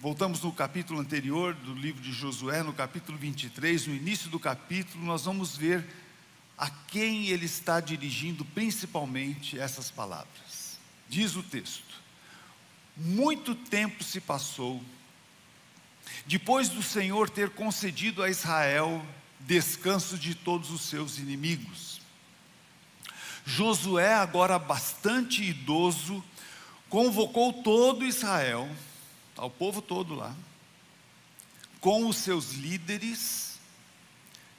voltamos 0.02 0.42
no 0.42 0.50
capítulo 0.50 0.98
anterior 0.98 1.54
do 1.54 1.72
livro 1.72 2.02
de 2.02 2.10
Josué, 2.10 2.64
no 2.64 2.72
capítulo 2.72 3.16
23, 3.16 3.86
no 3.86 3.94
início 3.94 4.28
do 4.28 4.40
capítulo, 4.40 5.04
nós 5.04 5.26
vamos 5.26 5.56
ver 5.56 5.86
a 6.58 6.68
quem 6.68 7.28
ele 7.28 7.46
está 7.46 7.78
dirigindo 7.78 8.44
principalmente 8.44 9.56
essas 9.56 9.92
palavras. 9.92 10.76
Diz 11.08 11.36
o 11.36 11.42
texto: 11.44 12.02
Muito 12.96 13.54
tempo 13.54 14.02
se 14.02 14.20
passou, 14.20 14.82
depois 16.26 16.68
do 16.68 16.82
Senhor 16.82 17.30
ter 17.30 17.50
concedido 17.50 18.24
a 18.24 18.28
Israel 18.28 19.06
descanso 19.38 20.18
de 20.18 20.34
todos 20.34 20.72
os 20.72 20.80
seus 20.80 21.16
inimigos. 21.16 22.00
Josué, 23.46 24.14
agora 24.14 24.58
bastante 24.58 25.44
idoso, 25.44 26.24
convocou 26.88 27.52
todo 27.52 28.04
Israel, 28.04 28.68
ao 29.36 29.50
povo 29.50 29.80
todo 29.80 30.14
lá, 30.14 30.34
com 31.80 32.06
os 32.06 32.16
seus 32.16 32.52
líderes, 32.52 33.58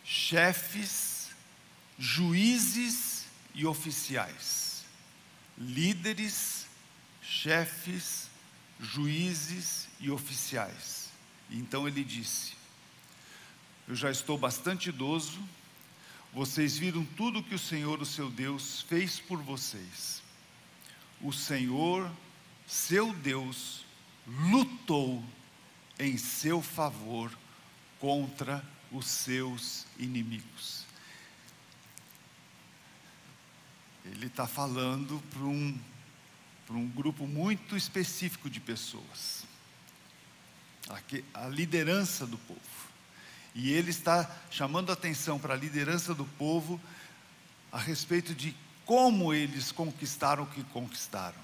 chefes, 0.04 1.30
juízes 1.98 3.26
e 3.56 3.66
oficiais 3.66 4.64
líderes, 5.58 6.66
chefes, 7.22 8.30
juízes 8.80 9.88
e 10.00 10.10
oficiais. 10.10 11.10
Então 11.50 11.88
ele 11.88 12.04
disse: 12.04 12.54
Eu 13.88 13.96
já 13.96 14.10
estou 14.12 14.38
bastante 14.38 14.90
idoso, 14.90 15.40
vocês 16.34 16.78
viram 16.78 17.06
tudo 17.06 17.44
que 17.44 17.56
o 17.56 17.60
Senhor, 17.60 18.02
o 18.02 18.06
seu 18.06 18.30
Deus, 18.30 18.82
fez 18.82 19.20
por 19.20 19.42
vocês. 19.42 20.22
O 21.22 21.32
Senhor, 21.32 22.12
seu 22.68 23.14
Deus, 23.14 23.83
lutou 24.26 25.24
em 26.00 26.18
seu 26.18 26.62
favor 26.62 27.32
contra 28.00 28.64
os 28.92 29.06
seus 29.08 29.86
inimigos. 29.98 30.84
ele 34.06 34.28
está 34.28 34.48
falando 34.48 35.22
para 35.32 35.44
um, 35.44 35.80
para 36.68 36.76
um 36.76 36.88
grupo 36.88 37.26
muito 37.26 37.78
específico 37.78 38.50
de 38.50 38.60
pessoas, 38.60 39.46
a 41.34 41.48
liderança 41.48 42.26
do 42.26 42.38
povo. 42.38 42.60
E 43.56 43.72
ele 43.72 43.92
está 43.92 44.30
chamando 44.50 44.90
a 44.90 44.94
atenção 44.94 45.40
para 45.40 45.54
a 45.54 45.58
liderança 45.58 46.14
do 46.14 46.26
povo 46.26 46.82
a 47.72 47.78
respeito 47.78 48.34
de 48.34 48.56
como 48.86 49.34
eles 49.34 49.72
conquistaram 49.72 50.44
o 50.44 50.48
que 50.48 50.64
conquistaram. 50.66 51.40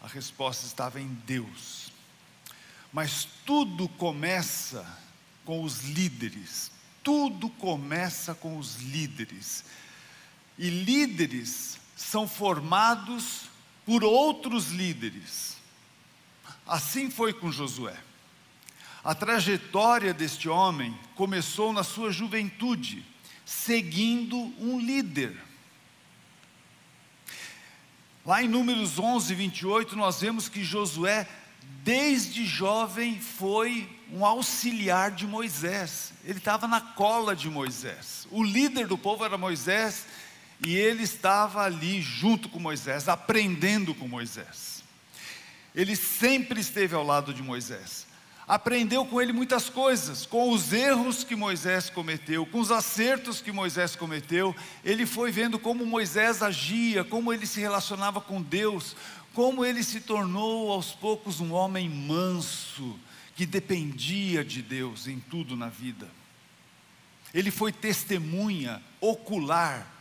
A 0.00 0.06
resposta 0.06 0.66
estava 0.66 1.00
em 1.00 1.08
Deus. 1.26 1.85
Mas 2.96 3.28
tudo 3.44 3.90
começa 3.90 4.98
com 5.44 5.62
os 5.62 5.82
líderes. 5.82 6.72
Tudo 7.02 7.50
começa 7.50 8.34
com 8.34 8.56
os 8.56 8.76
líderes. 8.76 9.66
E 10.56 10.70
líderes 10.70 11.78
são 11.94 12.26
formados 12.26 13.50
por 13.84 14.02
outros 14.02 14.70
líderes. 14.70 15.58
Assim 16.66 17.10
foi 17.10 17.34
com 17.34 17.52
Josué. 17.52 17.98
A 19.04 19.14
trajetória 19.14 20.14
deste 20.14 20.48
homem 20.48 20.98
começou 21.14 21.74
na 21.74 21.84
sua 21.84 22.10
juventude, 22.10 23.04
seguindo 23.44 24.38
um 24.58 24.80
líder. 24.80 25.36
Lá 28.24 28.42
em 28.42 28.48
Números 28.48 28.98
11, 28.98 29.34
28, 29.34 29.94
nós 29.96 30.18
vemos 30.18 30.48
que 30.48 30.64
Josué, 30.64 31.28
desde 31.82 32.44
jovem, 32.44 33.20
foi 33.20 33.88
um 34.12 34.24
auxiliar 34.24 35.10
de 35.10 35.26
Moisés. 35.26 36.12
Ele 36.24 36.38
estava 36.38 36.66
na 36.66 36.80
cola 36.80 37.34
de 37.34 37.48
Moisés. 37.48 38.26
O 38.30 38.42
líder 38.42 38.86
do 38.86 38.98
povo 38.98 39.24
era 39.24 39.38
Moisés 39.38 40.06
e 40.64 40.74
ele 40.74 41.02
estava 41.02 41.62
ali 41.62 42.00
junto 42.00 42.48
com 42.48 42.58
Moisés, 42.58 43.08
aprendendo 43.08 43.94
com 43.94 44.08
Moisés. 44.08 44.82
Ele 45.74 45.94
sempre 45.94 46.60
esteve 46.60 46.94
ao 46.94 47.04
lado 47.04 47.32
de 47.32 47.42
Moisés 47.42 48.06
aprendeu 48.46 49.04
com 49.04 49.20
ele 49.20 49.32
muitas 49.32 49.68
coisas, 49.68 50.24
com 50.24 50.50
os 50.52 50.72
erros 50.72 51.24
que 51.24 51.34
Moisés 51.34 51.90
cometeu, 51.90 52.46
com 52.46 52.60
os 52.60 52.70
acertos 52.70 53.40
que 53.40 53.50
Moisés 53.50 53.96
cometeu. 53.96 54.54
Ele 54.84 55.04
foi 55.04 55.32
vendo 55.32 55.58
como 55.58 55.84
Moisés 55.84 56.42
agia, 56.42 57.02
como 57.02 57.32
ele 57.32 57.46
se 57.46 57.60
relacionava 57.60 58.20
com 58.20 58.40
Deus, 58.40 58.94
como 59.36 59.66
ele 59.66 59.84
se 59.84 60.00
tornou 60.00 60.72
aos 60.72 60.92
poucos 60.92 61.40
um 61.40 61.52
homem 61.52 61.90
manso, 61.90 62.98
que 63.34 63.44
dependia 63.44 64.42
de 64.42 64.62
Deus 64.62 65.06
em 65.06 65.20
tudo 65.20 65.54
na 65.54 65.68
vida. 65.68 66.10
Ele 67.34 67.50
foi 67.50 67.70
testemunha 67.70 68.82
ocular 68.98 69.92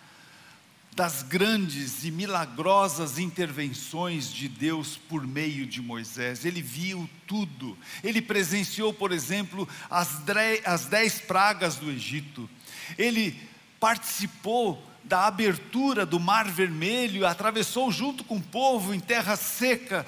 das 0.95 1.21
grandes 1.21 2.05
e 2.05 2.11
milagrosas 2.11 3.19
intervenções 3.19 4.31
de 4.31 4.47
Deus 4.47 4.95
por 4.95 5.27
meio 5.27 5.65
de 5.65 5.81
Moisés. 5.81 6.45
Ele 6.45 6.61
viu 6.61 7.09
tudo. 7.27 7.77
Ele 8.01 8.21
presenciou, 8.21 8.93
por 8.93 9.11
exemplo, 9.11 9.67
as, 9.89 10.85
dez 10.87 11.19
pragas 11.19 11.75
do 11.75 11.91
Egito. 11.91 12.49
Ele 12.97 13.37
participou 13.81 14.81
da 15.05 15.27
abertura 15.27 16.05
do 16.05 16.19
Mar 16.19 16.45
Vermelho, 16.49 17.25
atravessou 17.25 17.91
junto 17.91 18.23
com 18.23 18.37
o 18.37 18.41
povo 18.41 18.93
em 18.93 18.99
terra 18.99 19.35
seca, 19.35 20.05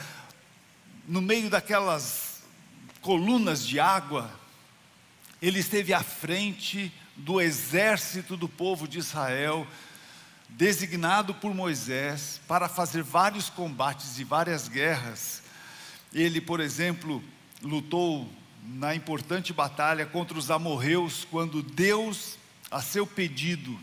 no 1.07 1.21
meio 1.21 1.49
daquelas 1.49 2.41
colunas 2.99 3.65
de 3.65 3.79
água. 3.79 4.29
Ele 5.41 5.59
esteve 5.59 5.93
à 5.93 6.01
frente 6.01 6.91
do 7.15 7.39
exército 7.39 8.35
do 8.35 8.49
povo 8.49 8.87
de 8.87 8.97
Israel 8.99 9.67
designado 10.49 11.33
por 11.33 11.53
Moisés 11.53 12.41
para 12.47 12.67
fazer 12.67 13.03
vários 13.03 13.49
combates 13.49 14.17
e 14.17 14.23
várias 14.23 14.67
guerras. 14.67 15.43
Ele, 16.13 16.41
por 16.41 16.59
exemplo, 16.59 17.23
lutou 17.61 18.27
na 18.63 18.95
importante 18.95 19.53
batalha 19.53 20.05
contra 20.05 20.37
os 20.37 20.49
amorreus, 20.49 21.25
quando 21.29 21.61
Deus, 21.61 22.37
a 22.71 22.81
seu 22.81 23.05
pedido, 23.05 23.79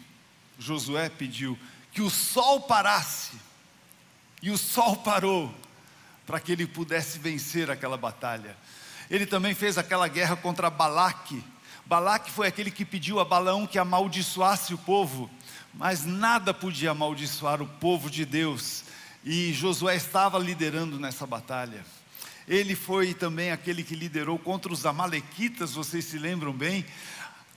Josué 0.58 1.08
pediu 1.08 1.58
que 1.92 2.02
o 2.02 2.10
sol 2.10 2.62
parasse, 2.62 3.32
e 4.42 4.50
o 4.50 4.58
sol 4.58 4.96
parou, 4.96 5.54
para 6.26 6.40
que 6.40 6.52
ele 6.52 6.66
pudesse 6.66 7.18
vencer 7.18 7.70
aquela 7.70 7.96
batalha. 7.96 8.56
Ele 9.10 9.26
também 9.26 9.54
fez 9.54 9.78
aquela 9.78 10.08
guerra 10.08 10.36
contra 10.36 10.70
Balaque. 10.70 11.42
Balaque 11.86 12.30
foi 12.30 12.48
aquele 12.48 12.70
que 12.70 12.84
pediu 12.84 13.20
a 13.20 13.24
Balaão 13.24 13.66
que 13.66 13.78
amaldiçoasse 13.78 14.72
o 14.74 14.78
povo 14.78 15.30
mas 15.76 16.04
nada 16.04 16.54
podia 16.54 16.92
amaldiçoar 16.92 17.60
o 17.60 17.66
povo 17.66 18.08
de 18.08 18.24
Deus, 18.24 18.84
e 19.24 19.52
Josué 19.52 19.96
estava 19.96 20.38
liderando 20.38 20.98
nessa 20.98 21.26
batalha. 21.26 21.84
Ele 22.46 22.76
foi 22.76 23.14
também 23.14 23.50
aquele 23.50 23.82
que 23.82 23.96
liderou 23.96 24.38
contra 24.38 24.72
os 24.72 24.84
Amalequitas, 24.84 25.72
vocês 25.72 26.04
se 26.04 26.18
lembram 26.18 26.52
bem, 26.52 26.84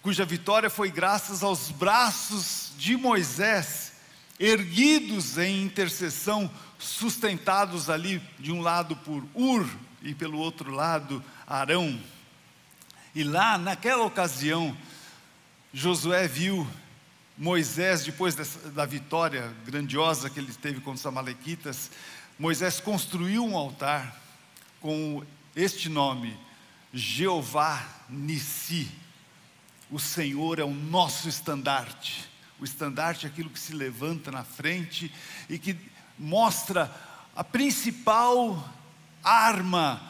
cuja 0.07 0.23
vitória 0.23 0.69
foi 0.69 0.89
graças 0.89 1.43
aos 1.43 1.69
braços 1.69 2.71
de 2.77 2.95
Moisés, 2.95 3.91
erguidos 4.39 5.37
em 5.37 5.63
intercessão, 5.63 6.49
sustentados 6.79 7.89
ali 7.89 8.21
de 8.39 8.49
um 8.49 8.61
lado 8.61 8.95
por 8.95 9.21
Ur 9.35 9.67
e 10.01 10.15
pelo 10.15 10.37
outro 10.37 10.71
lado 10.71 11.21
Arão. 11.45 11.99
E 13.13 13.21
lá, 13.21 13.57
naquela 13.57 14.05
ocasião, 14.05 14.77
Josué 15.73 16.25
viu 16.25 16.65
Moisés, 17.37 18.05
depois 18.05 18.33
dessa, 18.33 18.69
da 18.69 18.85
vitória 18.85 19.53
grandiosa 19.65 20.29
que 20.29 20.39
ele 20.39 20.53
teve 20.53 20.79
contra 20.79 20.99
os 20.99 21.05
Amalequitas, 21.05 21.91
Moisés 22.39 22.79
construiu 22.79 23.45
um 23.45 23.57
altar 23.57 24.15
com 24.79 25.21
este 25.53 25.89
nome, 25.89 26.39
Jeová 26.93 27.85
Nissi. 28.07 28.89
O 29.89 29.99
Senhor 29.99 30.59
é 30.59 30.63
o 30.63 30.73
nosso 30.73 31.29
estandarte. 31.29 32.29
O 32.59 32.65
estandarte 32.65 33.25
é 33.25 33.29
aquilo 33.29 33.49
que 33.49 33.59
se 33.59 33.73
levanta 33.73 34.31
na 34.31 34.43
frente 34.43 35.11
e 35.49 35.57
que 35.57 35.77
mostra 36.17 36.91
a 37.35 37.43
principal 37.43 38.73
arma, 39.23 40.01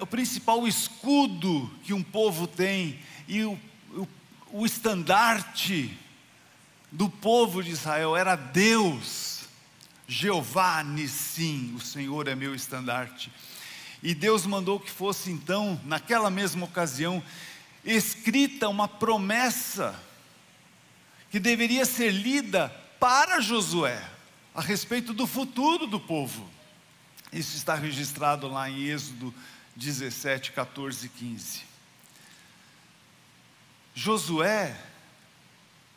o, 0.00 0.06
principal 0.06 0.66
escudo 0.68 1.70
que 1.82 1.94
um 1.94 2.02
povo 2.02 2.46
tem 2.46 2.98
e 3.26 3.42
o, 3.44 3.58
o, 3.92 4.08
o 4.52 4.66
estandarte 4.66 5.96
do 6.92 7.08
povo 7.08 7.62
de 7.62 7.70
Israel 7.70 8.16
era 8.16 8.36
Deus, 8.36 9.48
Jeová 10.06 10.82
Nissim, 10.82 11.74
o 11.74 11.80
Senhor 11.80 12.28
é 12.28 12.34
meu 12.34 12.54
estandarte. 12.54 13.32
E 14.02 14.14
Deus 14.14 14.44
mandou 14.44 14.78
que 14.78 14.90
fosse 14.90 15.30
então, 15.30 15.80
naquela 15.84 16.30
mesma 16.30 16.66
ocasião, 16.66 17.22
escrita 17.84 18.68
uma 18.68 18.88
promessa 18.88 20.00
que 21.30 21.38
deveria 21.38 21.84
ser 21.84 22.10
lida 22.10 22.68
para 22.98 23.40
Josué, 23.40 24.02
a 24.54 24.60
respeito 24.60 25.12
do 25.12 25.26
futuro 25.26 25.86
do 25.86 25.98
povo. 25.98 26.48
Isso 27.32 27.56
está 27.56 27.74
registrado 27.74 28.48
lá 28.48 28.70
em 28.70 28.84
Êxodo 28.84 29.34
17, 29.76 30.52
14 30.52 31.06
e 31.06 31.08
15. 31.08 31.62
Josué 33.94 34.76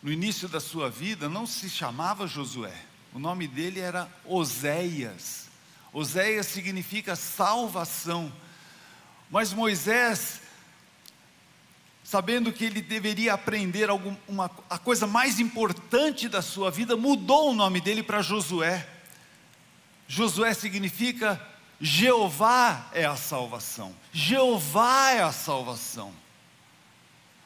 no 0.01 0.11
início 0.11 0.47
da 0.47 0.59
sua 0.59 0.89
vida, 0.89 1.27
não 1.27 1.45
se 1.45 1.69
chamava 1.69 2.27
Josué, 2.27 2.73
o 3.13 3.19
nome 3.19 3.47
dele 3.47 3.79
era 3.79 4.09
Oséias. 4.25 5.47
Oséias 5.91 6.45
significa 6.47 7.15
salvação. 7.15 8.31
Mas 9.29 9.51
Moisés, 9.51 10.41
sabendo 12.09 12.53
que 12.53 12.63
ele 12.63 12.81
deveria 12.81 13.33
aprender 13.33 13.89
algum, 13.89 14.15
uma, 14.29 14.49
a 14.69 14.77
coisa 14.77 15.05
mais 15.05 15.41
importante 15.41 16.29
da 16.29 16.41
sua 16.41 16.71
vida, 16.71 16.95
mudou 16.95 17.51
o 17.51 17.53
nome 17.53 17.81
dele 17.81 18.01
para 18.01 18.21
Josué. 18.21 18.87
Josué 20.07 20.53
significa 20.53 21.37
Jeová 21.81 22.87
é 22.93 23.05
a 23.05 23.17
salvação. 23.17 23.93
Jeová 24.13 25.11
é 25.11 25.21
a 25.21 25.33
salvação. 25.33 26.13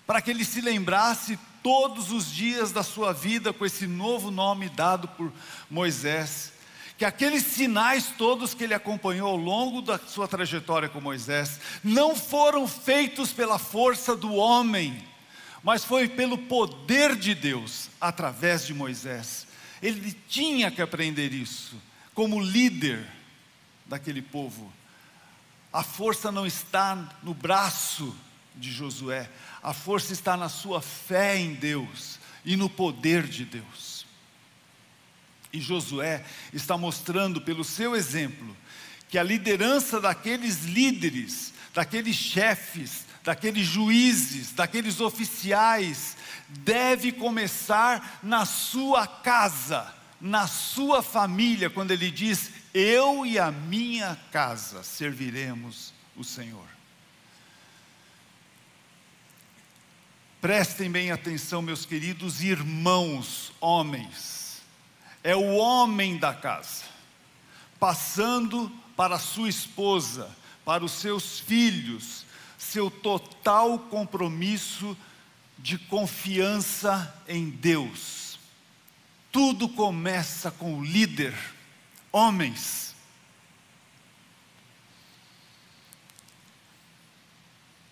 Para 0.05 0.21
que 0.21 0.29
ele 0.29 0.45
se 0.45 0.61
lembrasse 0.61 1.39
todos 1.63 2.11
os 2.11 2.31
dias 2.31 2.71
da 2.71 2.83
sua 2.83 3.13
vida 3.13 3.51
com 3.51 3.65
esse 3.65 3.87
novo 3.87 4.29
nome 4.29 4.69
dado 4.69 5.07
por 5.07 5.33
Moisés. 5.71 6.53
Que 7.01 7.05
aqueles 7.05 7.41
sinais 7.41 8.13
todos 8.15 8.53
que 8.53 8.63
ele 8.63 8.75
acompanhou 8.75 9.27
ao 9.27 9.35
longo 9.35 9.81
da 9.81 9.97
sua 9.97 10.27
trajetória 10.27 10.87
com 10.87 11.01
Moisés 11.01 11.59
não 11.83 12.15
foram 12.15 12.67
feitos 12.67 13.33
pela 13.33 13.57
força 13.57 14.15
do 14.15 14.35
homem, 14.35 15.03
mas 15.63 15.83
foi 15.83 16.07
pelo 16.07 16.37
poder 16.37 17.15
de 17.15 17.33
Deus 17.33 17.89
através 17.99 18.67
de 18.67 18.75
Moisés. 18.75 19.47
Ele 19.81 20.15
tinha 20.29 20.69
que 20.69 20.79
aprender 20.79 21.33
isso 21.33 21.75
como 22.13 22.39
líder 22.39 23.03
daquele 23.87 24.21
povo. 24.21 24.71
A 25.73 25.81
força 25.81 26.31
não 26.31 26.45
está 26.45 27.17
no 27.23 27.33
braço 27.33 28.15
de 28.55 28.71
Josué, 28.71 29.27
a 29.63 29.73
força 29.73 30.13
está 30.13 30.37
na 30.37 30.49
sua 30.49 30.83
fé 30.83 31.35
em 31.35 31.55
Deus 31.55 32.19
e 32.45 32.55
no 32.55 32.69
poder 32.69 33.23
de 33.23 33.43
Deus. 33.43 34.00
E 35.53 35.59
Josué 35.59 36.23
está 36.53 36.77
mostrando 36.77 37.41
pelo 37.41 37.63
seu 37.63 37.95
exemplo 37.95 38.55
que 39.09 39.17
a 39.17 39.23
liderança 39.23 39.99
daqueles 39.99 40.63
líderes, 40.63 41.53
daqueles 41.73 42.15
chefes, 42.15 43.05
daqueles 43.23 43.67
juízes, 43.67 44.53
daqueles 44.53 45.01
oficiais, 45.01 46.15
deve 46.47 47.11
começar 47.11 48.19
na 48.23 48.45
sua 48.45 49.05
casa, 49.05 49.93
na 50.19 50.47
sua 50.47 51.03
família, 51.03 51.69
quando 51.69 51.91
ele 51.91 52.09
diz: 52.09 52.51
Eu 52.73 53.25
e 53.25 53.37
a 53.37 53.51
minha 53.51 54.17
casa 54.31 54.81
serviremos 54.83 55.93
o 56.15 56.23
Senhor. 56.23 56.67
Prestem 60.39 60.89
bem 60.89 61.11
atenção, 61.11 61.61
meus 61.61 61.85
queridos 61.85 62.41
irmãos, 62.41 63.51
homens. 63.59 64.40
É 65.23 65.35
o 65.35 65.55
homem 65.55 66.17
da 66.17 66.33
casa, 66.33 66.83
passando 67.79 68.71
para 68.95 69.19
sua 69.19 69.49
esposa, 69.49 70.35
para 70.65 70.83
os 70.83 70.91
seus 70.93 71.39
filhos, 71.39 72.25
seu 72.57 72.89
total 72.89 73.77
compromisso 73.77 74.97
de 75.57 75.77
confiança 75.77 77.13
em 77.27 77.49
Deus. 77.49 78.39
Tudo 79.31 79.69
começa 79.69 80.51
com 80.51 80.79
o 80.79 80.83
líder, 80.83 81.33
homens. 82.11 82.95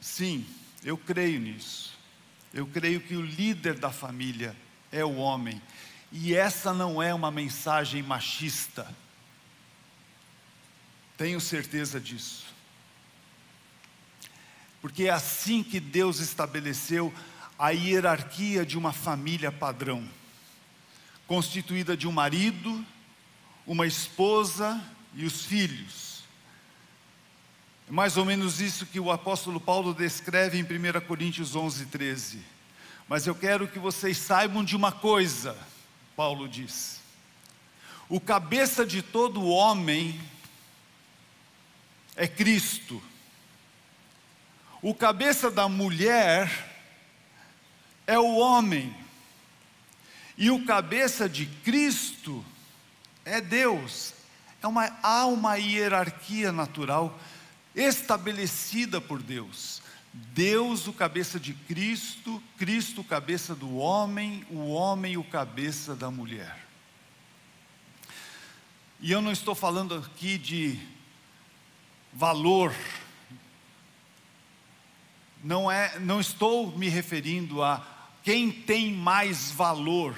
Sim, 0.01 0.45
eu 0.83 0.97
creio 0.97 1.39
nisso. 1.39 1.97
Eu 2.53 2.65
creio 2.65 2.99
que 2.99 3.15
o 3.15 3.21
líder 3.21 3.77
da 3.79 3.91
família 3.91 4.55
é 4.91 5.05
o 5.05 5.15
homem. 5.15 5.61
E 6.11 6.35
essa 6.35 6.73
não 6.73 7.01
é 7.01 7.13
uma 7.13 7.29
mensagem 7.29 8.01
machista. 8.01 8.87
Tenho 11.17 11.39
certeza 11.39 11.99
disso. 11.99 12.45
Porque 14.81 15.05
é 15.05 15.09
assim 15.09 15.61
que 15.61 15.79
Deus 15.79 16.19
estabeleceu 16.19 17.13
a 17.57 17.71
hierarquia 17.71 18.65
de 18.65 18.77
uma 18.77 18.93
família 18.93 19.51
padrão, 19.51 20.07
constituída 21.27 21.97
de 21.97 22.07
um 22.07 22.11
marido, 22.11 22.85
uma 23.67 23.85
esposa 23.85 24.81
e 25.13 25.25
os 25.25 25.45
filhos. 25.45 26.23
É 27.89 27.91
mais 27.91 28.15
ou 28.15 28.23
menos 28.23 28.61
isso 28.61 28.85
que 28.85 28.99
o 28.99 29.11
apóstolo 29.11 29.59
Paulo 29.59 29.93
descreve 29.93 30.57
em 30.57 30.63
1 30.63 31.01
Coríntios 31.05 31.55
11, 31.55 31.87
13. 31.87 32.39
Mas 33.07 33.27
eu 33.27 33.35
quero 33.35 33.67
que 33.67 33.79
vocês 33.79 34.17
saibam 34.17 34.63
de 34.63 34.75
uma 34.75 34.91
coisa, 34.91 35.57
Paulo 36.19 36.49
diz: 36.49 36.99
o 38.09 38.19
cabeça 38.19 38.85
de 38.85 39.01
todo 39.01 39.47
homem 39.47 40.19
é 42.13 42.27
Cristo. 42.27 43.01
O 44.81 44.93
cabeça 44.93 45.49
da 45.49 45.69
mulher 45.69 46.51
é 48.05 48.19
o 48.19 48.35
homem. 48.35 48.93
E 50.37 50.51
o 50.51 50.65
cabeça 50.65 51.29
de 51.29 51.45
Cristo 51.45 52.43
é 53.23 53.39
Deus. 53.39 54.13
É 54.61 54.67
uma, 54.67 54.93
há 55.01 55.25
uma 55.25 55.55
hierarquia 55.55 56.51
natural 56.51 57.17
estabelecida 57.73 58.99
por 58.99 59.23
Deus. 59.23 59.81
Deus, 60.13 60.87
o 60.87 60.93
cabeça 60.93 61.39
de 61.39 61.53
Cristo, 61.53 62.41
Cristo, 62.57 63.01
o 63.01 63.03
cabeça 63.03 63.53
do 63.53 63.77
homem, 63.77 64.45
o 64.49 64.69
homem, 64.69 65.17
o 65.17 65.23
cabeça 65.23 65.95
da 65.95 66.09
mulher. 66.09 66.67
E 68.99 69.11
eu 69.11 69.21
não 69.21 69.31
estou 69.31 69.55
falando 69.55 69.95
aqui 69.95 70.37
de 70.37 70.79
valor, 72.11 72.75
não, 75.43 75.71
é, 75.71 75.99
não 75.99 76.19
estou 76.19 76.75
me 76.77 76.89
referindo 76.89 77.63
a 77.63 77.85
quem 78.23 78.51
tem 78.51 78.91
mais 78.91 79.51
valor, 79.51 80.17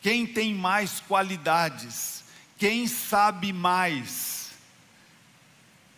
quem 0.00 0.26
tem 0.26 0.54
mais 0.54 1.00
qualidades, 1.00 2.24
quem 2.56 2.86
sabe 2.86 3.52
mais, 3.52 4.43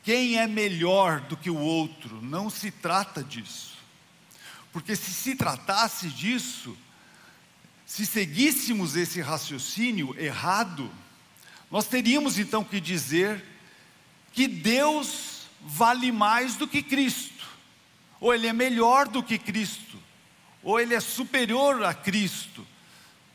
quem 0.06 0.38
é 0.38 0.46
melhor 0.46 1.20
do 1.22 1.36
que 1.36 1.50
o 1.50 1.58
outro. 1.58 2.22
Não 2.22 2.48
se 2.48 2.70
trata 2.70 3.24
disso. 3.24 3.76
Porque 4.72 4.94
se 4.94 5.10
se 5.10 5.34
tratasse 5.34 6.08
disso, 6.08 6.78
se 7.84 8.06
seguíssemos 8.06 8.94
esse 8.94 9.20
raciocínio 9.20 10.14
errado, 10.16 10.88
nós 11.68 11.88
teríamos 11.88 12.38
então 12.38 12.62
que 12.62 12.80
dizer 12.80 13.44
que 14.32 14.46
Deus 14.46 15.48
vale 15.60 16.12
mais 16.12 16.54
do 16.54 16.68
que 16.68 16.84
Cristo, 16.84 17.44
ou 18.20 18.32
Ele 18.32 18.46
é 18.46 18.52
melhor 18.52 19.08
do 19.08 19.24
que 19.24 19.36
Cristo, 19.36 19.98
ou 20.62 20.78
Ele 20.78 20.94
é 20.94 21.00
superior 21.00 21.82
a 21.82 21.92
Cristo. 21.92 22.64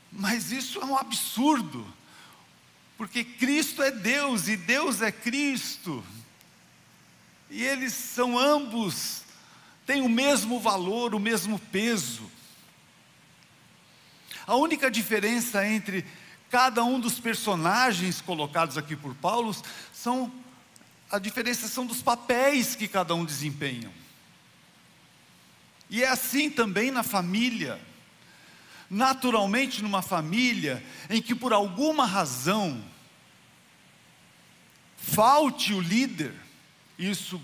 Mas 0.10 0.54
isso 0.54 0.80
é 0.80 0.86
um 0.86 0.98
absurdo, 0.98 1.86
porque 2.98 3.26
Cristo 3.26 3.84
é 3.84 3.92
Deus 3.92 4.48
e 4.48 4.56
Deus 4.56 5.02
é 5.02 5.12
Cristo, 5.12 6.02
e 7.52 7.64
eles 7.64 7.94
são 7.94 8.40
ambos, 8.40 9.24
têm 9.86 10.02
o 10.02 10.08
mesmo 10.10 10.58
valor, 10.58 11.14
o 11.14 11.20
mesmo 11.20 11.60
peso. 11.60 12.32
A 14.48 14.56
única 14.56 14.90
diferença 14.90 15.68
entre 15.68 16.06
cada 16.50 16.82
um 16.84 16.98
dos 16.98 17.20
personagens 17.20 18.22
colocados 18.22 18.78
aqui 18.78 18.96
por 18.96 19.14
Paulo 19.16 19.54
são 19.94 20.32
a 21.12 21.20
diferença 21.20 21.68
são 21.68 21.86
dos 21.86 22.02
papéis 22.02 22.74
que 22.74 22.88
cada 22.88 23.14
um 23.14 23.26
desempenha. 23.26 23.92
E 25.90 26.02
é 26.02 26.08
assim 26.08 26.50
também 26.50 26.90
na 26.90 27.04
família. 27.04 27.82
Naturalmente, 28.90 29.84
numa 29.84 30.02
família 30.02 30.82
em 31.10 31.22
que 31.22 31.36
por 31.36 31.52
alguma 31.52 32.06
razão 32.06 32.82
falte 34.96 35.74
o 35.74 35.82
líder, 35.82 36.34
isso 37.10 37.42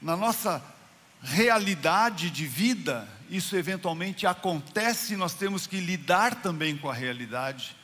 na 0.00 0.16
nossa 0.16 0.62
realidade 1.22 2.30
de 2.30 2.46
vida, 2.46 3.08
isso 3.30 3.56
eventualmente 3.56 4.26
acontece 4.26 5.14
e 5.14 5.16
nós 5.16 5.34
temos 5.34 5.66
que 5.66 5.80
lidar 5.80 6.34
também 6.36 6.76
com 6.76 6.90
a 6.90 6.94
realidade, 6.94 7.74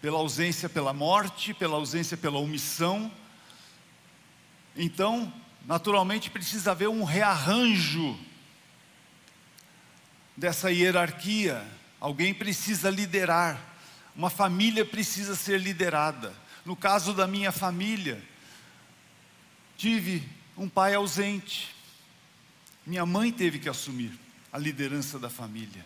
pela 0.00 0.18
ausência 0.18 0.68
pela 0.68 0.92
morte, 0.92 1.52
pela 1.52 1.76
ausência 1.76 2.16
pela 2.16 2.38
omissão 2.38 3.10
então, 4.76 5.32
naturalmente, 5.66 6.30
precisa 6.30 6.72
haver 6.72 6.88
um 6.88 7.04
rearranjo 7.04 8.18
dessa 10.36 10.70
hierarquia. 10.70 11.64
Alguém 12.00 12.34
precisa 12.34 12.90
liderar, 12.90 13.60
uma 14.16 14.30
família 14.30 14.84
precisa 14.84 15.36
ser 15.36 15.60
liderada. 15.60 16.34
No 16.64 16.74
caso 16.74 17.12
da 17.14 17.26
minha 17.26 17.52
família, 17.52 18.20
tive 19.76 20.26
um 20.56 20.68
pai 20.68 20.94
ausente. 20.94 21.74
Minha 22.86 23.04
mãe 23.06 23.32
teve 23.32 23.58
que 23.58 23.68
assumir 23.68 24.12
a 24.52 24.58
liderança 24.58 25.18
da 25.18 25.28
família. 25.28 25.84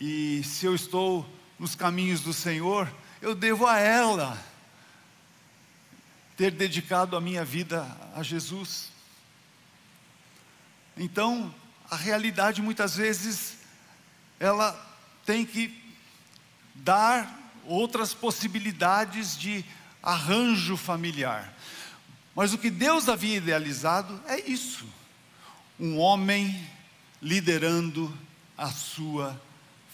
E 0.00 0.42
se 0.44 0.66
eu 0.66 0.74
estou 0.74 1.26
nos 1.58 1.74
caminhos 1.74 2.20
do 2.20 2.32
Senhor, 2.32 2.90
eu 3.20 3.34
devo 3.34 3.66
a 3.66 3.78
ela 3.78 4.42
ter 6.36 6.50
dedicado 6.50 7.16
a 7.16 7.20
minha 7.20 7.44
vida 7.44 7.86
a 8.14 8.22
Jesus. 8.22 8.90
Então, 10.96 11.54
a 11.90 11.96
realidade 11.96 12.62
muitas 12.62 12.96
vezes 12.96 13.58
ela 14.38 14.72
tem 15.26 15.44
que 15.44 15.78
dar 16.74 17.38
outras 17.66 18.14
possibilidades 18.14 19.36
de 19.38 19.64
arranjo 20.02 20.76
familiar. 20.76 21.54
Mas 22.40 22.54
o 22.54 22.58
que 22.58 22.70
Deus 22.70 23.06
havia 23.06 23.36
idealizado 23.36 24.18
é 24.26 24.40
isso: 24.50 24.86
um 25.78 25.98
homem 25.98 26.66
liderando 27.20 28.10
a 28.56 28.68
sua 28.68 29.38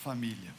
família. 0.00 0.54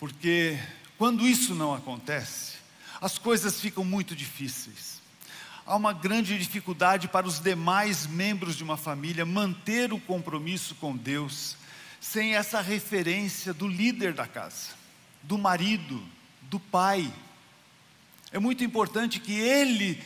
Porque 0.00 0.58
quando 0.96 1.28
isso 1.28 1.54
não 1.54 1.74
acontece, 1.74 2.54
as 3.02 3.18
coisas 3.18 3.60
ficam 3.60 3.84
muito 3.84 4.16
difíceis. 4.16 5.02
Há 5.66 5.76
uma 5.76 5.92
grande 5.92 6.38
dificuldade 6.38 7.06
para 7.06 7.26
os 7.26 7.38
demais 7.38 8.06
membros 8.06 8.56
de 8.56 8.64
uma 8.64 8.78
família 8.78 9.26
manter 9.26 9.92
o 9.92 10.00
compromisso 10.00 10.74
com 10.76 10.96
Deus 10.96 11.54
sem 12.00 12.34
essa 12.34 12.62
referência 12.62 13.52
do 13.52 13.68
líder 13.68 14.14
da 14.14 14.26
casa, 14.26 14.68
do 15.22 15.36
marido, 15.36 16.02
do 16.40 16.58
pai. 16.58 17.12
É 18.32 18.38
muito 18.38 18.62
importante 18.64 19.20
que 19.20 19.32
ele 19.32 20.02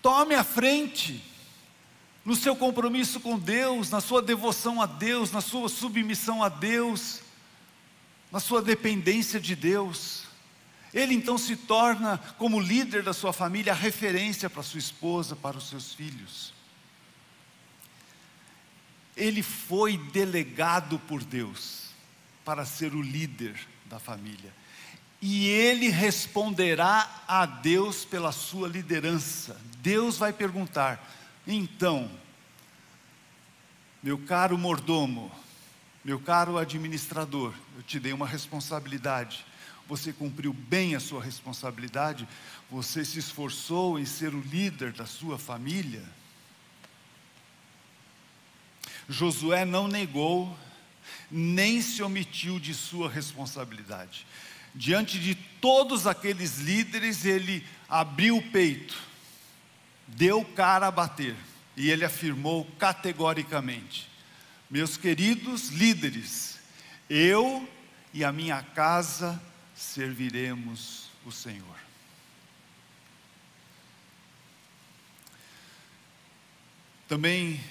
tome 0.00 0.34
a 0.34 0.44
frente 0.44 1.22
no 2.24 2.34
seu 2.36 2.54
compromisso 2.56 3.20
com 3.20 3.38
Deus, 3.38 3.90
na 3.90 4.00
sua 4.00 4.22
devoção 4.22 4.80
a 4.80 4.86
Deus, 4.86 5.32
na 5.32 5.40
sua 5.40 5.68
submissão 5.68 6.42
a 6.42 6.48
Deus 6.48 7.20
na 8.32 8.40
sua 8.40 8.62
dependência 8.62 9.38
de 9.38 9.54
Deus. 9.54 10.24
Ele 10.92 11.14
então 11.14 11.36
se 11.36 11.54
torna, 11.54 12.16
como 12.38 12.58
líder 12.58 13.02
da 13.02 13.12
sua 13.12 13.32
família, 13.32 13.72
a 13.72 13.76
referência 13.76 14.48
para 14.48 14.62
sua 14.62 14.78
esposa, 14.78 15.36
para 15.36 15.58
os 15.58 15.68
seus 15.68 15.92
filhos. 15.92 16.54
Ele 19.14 19.42
foi 19.42 19.98
delegado 19.98 20.98
por 21.00 21.22
Deus 21.22 21.90
para 22.42 22.64
ser 22.64 22.94
o 22.94 23.02
líder 23.02 23.54
da 23.84 23.98
família. 23.98 24.52
E 25.24 25.46
ele 25.46 25.88
responderá 25.88 27.22
a 27.28 27.46
Deus 27.46 28.04
pela 28.04 28.32
sua 28.32 28.66
liderança. 28.66 29.56
Deus 29.78 30.18
vai 30.18 30.32
perguntar: 30.32 31.00
então, 31.46 32.10
meu 34.02 34.18
caro 34.18 34.58
mordomo, 34.58 35.30
meu 36.04 36.18
caro 36.18 36.58
administrador, 36.58 37.54
eu 37.76 37.84
te 37.84 38.00
dei 38.00 38.12
uma 38.12 38.26
responsabilidade. 38.26 39.46
você 39.86 40.12
cumpriu 40.12 40.52
bem 40.52 40.96
a 40.96 41.00
sua 41.00 41.22
responsabilidade, 41.22 42.26
você 42.70 43.04
se 43.04 43.18
esforçou 43.18 43.98
em 43.98 44.04
ser 44.04 44.34
o 44.34 44.40
líder 44.40 44.92
da 44.92 45.06
sua 45.06 45.38
família. 45.38 46.02
Josué 49.08 49.64
não 49.64 49.86
negou, 49.86 50.56
nem 51.30 51.82
se 51.82 52.02
omitiu 52.02 52.58
de 52.58 52.74
sua 52.74 53.08
responsabilidade. 53.08 54.26
Diante 54.74 55.18
de 55.18 55.34
todos 55.34 56.06
aqueles 56.06 56.58
líderes, 56.58 57.24
ele 57.24 57.66
abriu 57.88 58.38
o 58.38 58.50
peito, 58.50 58.96
deu 60.06 60.44
cara 60.44 60.86
a 60.86 60.90
bater, 60.90 61.36
e 61.76 61.90
ele 61.90 62.04
afirmou 62.04 62.64
categoricamente: 62.78 64.08
Meus 64.70 64.96
queridos 64.96 65.68
líderes, 65.68 66.58
eu 67.08 67.68
e 68.14 68.24
a 68.24 68.32
minha 68.32 68.62
casa 68.62 69.40
serviremos 69.74 71.10
o 71.26 71.30
Senhor. 71.30 71.76
Também 77.06 77.62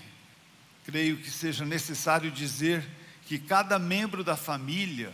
creio 0.85 1.17
que 1.17 1.31
seja 1.31 1.65
necessário 1.65 2.29
dizer 2.29 2.87
que 3.25 3.39
cada 3.39 3.79
membro 3.79 4.23
da 4.23 4.37
família 4.37 5.11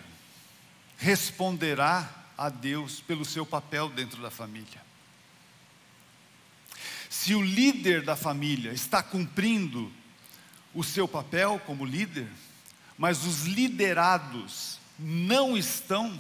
responderá 0.98 2.10
a 2.38 2.50
Deus 2.50 3.00
pelo 3.00 3.24
seu 3.24 3.46
papel 3.46 3.90
dentro 3.90 4.22
da 4.22 4.32
família. 4.32 4.86
Se 7.10 7.34
o 7.34 7.42
líder 7.42 8.04
da 8.04 8.16
família 8.16 8.72
está 8.72 9.02
cumprindo 9.02 9.92
o 10.74 10.84
seu 10.84 11.08
papel 11.08 11.62
como 11.66 11.86
líder, 11.86 12.30
mas 12.98 13.26
os 13.26 13.46
liderados 13.46 14.80
não 15.00 15.58
estão, 15.58 16.20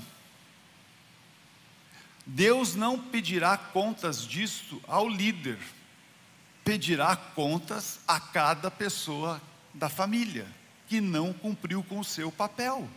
Deus 2.25 2.75
não 2.75 2.99
pedirá 2.99 3.57
contas 3.57 4.25
disto 4.25 4.81
ao 4.87 5.07
líder, 5.07 5.59
pedirá 6.63 7.15
contas 7.15 7.99
a 8.07 8.19
cada 8.19 8.69
pessoa 8.69 9.41
da 9.73 9.89
família 9.89 10.47
que 10.87 10.99
não 11.01 11.33
cumpriu 11.33 11.83
com 11.83 11.99
o 11.99 12.05
seu 12.05 12.31
papel. 12.31 12.89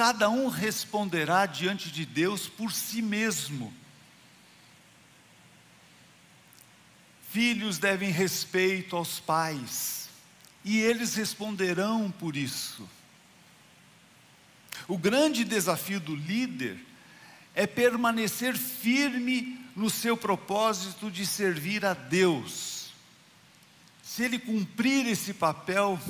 Cada 0.00 0.30
um 0.30 0.48
responderá 0.48 1.44
diante 1.44 1.90
de 1.90 2.06
Deus 2.06 2.48
por 2.48 2.72
si 2.72 3.02
mesmo. 3.02 3.70
Filhos 7.28 7.76
devem 7.76 8.10
respeito 8.10 8.96
aos 8.96 9.20
pais, 9.20 10.08
e 10.64 10.80
eles 10.80 11.16
responderão 11.16 12.10
por 12.10 12.34
isso. 12.34 12.88
O 14.88 14.96
grande 14.96 15.44
desafio 15.44 16.00
do 16.00 16.16
líder 16.16 16.82
é 17.54 17.66
permanecer 17.66 18.56
firme 18.56 19.62
no 19.76 19.90
seu 19.90 20.16
propósito 20.16 21.10
de 21.10 21.26
servir 21.26 21.84
a 21.84 21.92
Deus 21.92 22.90
se 24.02 24.22
ele 24.22 24.38
cumprir 24.38 25.06
esse 25.06 25.34
papel, 25.34 26.00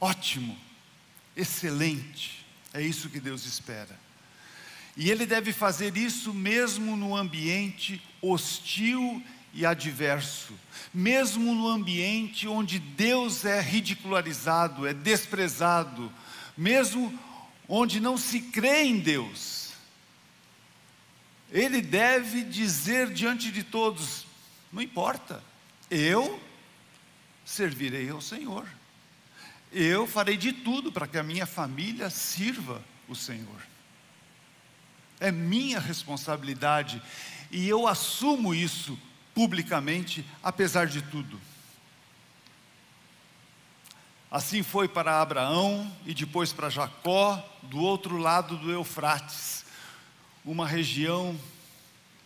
ótimo, 0.00 0.58
excelente, 1.36 2.41
é 2.74 2.80
isso 2.82 3.10
que 3.10 3.20
Deus 3.20 3.44
espera. 3.44 3.98
E 4.96 5.10
ele 5.10 5.26
deve 5.26 5.52
fazer 5.52 5.96
isso 5.96 6.34
mesmo 6.34 6.96
no 6.96 7.16
ambiente 7.16 8.02
hostil 8.20 9.22
e 9.54 9.66
adverso, 9.66 10.54
mesmo 10.92 11.54
no 11.54 11.68
ambiente 11.68 12.48
onde 12.48 12.78
Deus 12.78 13.44
é 13.44 13.60
ridicularizado, 13.60 14.86
é 14.86 14.94
desprezado, 14.94 16.12
mesmo 16.56 17.18
onde 17.68 18.00
não 18.00 18.16
se 18.16 18.40
crê 18.40 18.84
em 18.84 18.98
Deus. 18.98 19.72
Ele 21.50 21.82
deve 21.82 22.42
dizer 22.44 23.12
diante 23.12 23.50
de 23.50 23.62
todos: 23.62 24.26
não 24.72 24.80
importa, 24.80 25.42
eu 25.90 26.40
servirei 27.44 28.08
ao 28.08 28.20
Senhor. 28.20 28.66
Eu 29.72 30.06
farei 30.06 30.36
de 30.36 30.52
tudo 30.52 30.92
para 30.92 31.06
que 31.06 31.16
a 31.16 31.22
minha 31.22 31.46
família 31.46 32.10
sirva 32.10 32.82
o 33.08 33.16
Senhor. 33.16 33.62
É 35.18 35.32
minha 35.32 35.80
responsabilidade 35.80 37.00
e 37.50 37.66
eu 37.68 37.86
assumo 37.86 38.54
isso 38.54 38.98
publicamente, 39.34 40.26
apesar 40.42 40.86
de 40.86 41.00
tudo. 41.00 41.40
Assim 44.30 44.62
foi 44.62 44.88
para 44.88 45.20
Abraão 45.20 45.90
e 46.06 46.14
depois 46.14 46.52
para 46.52 46.70
Jacó, 46.70 47.42
do 47.62 47.78
outro 47.78 48.16
lado 48.16 48.56
do 48.56 48.70
Eufrates, 48.70 49.64
uma 50.44 50.66
região 50.66 51.38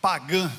pagã, 0.01 0.51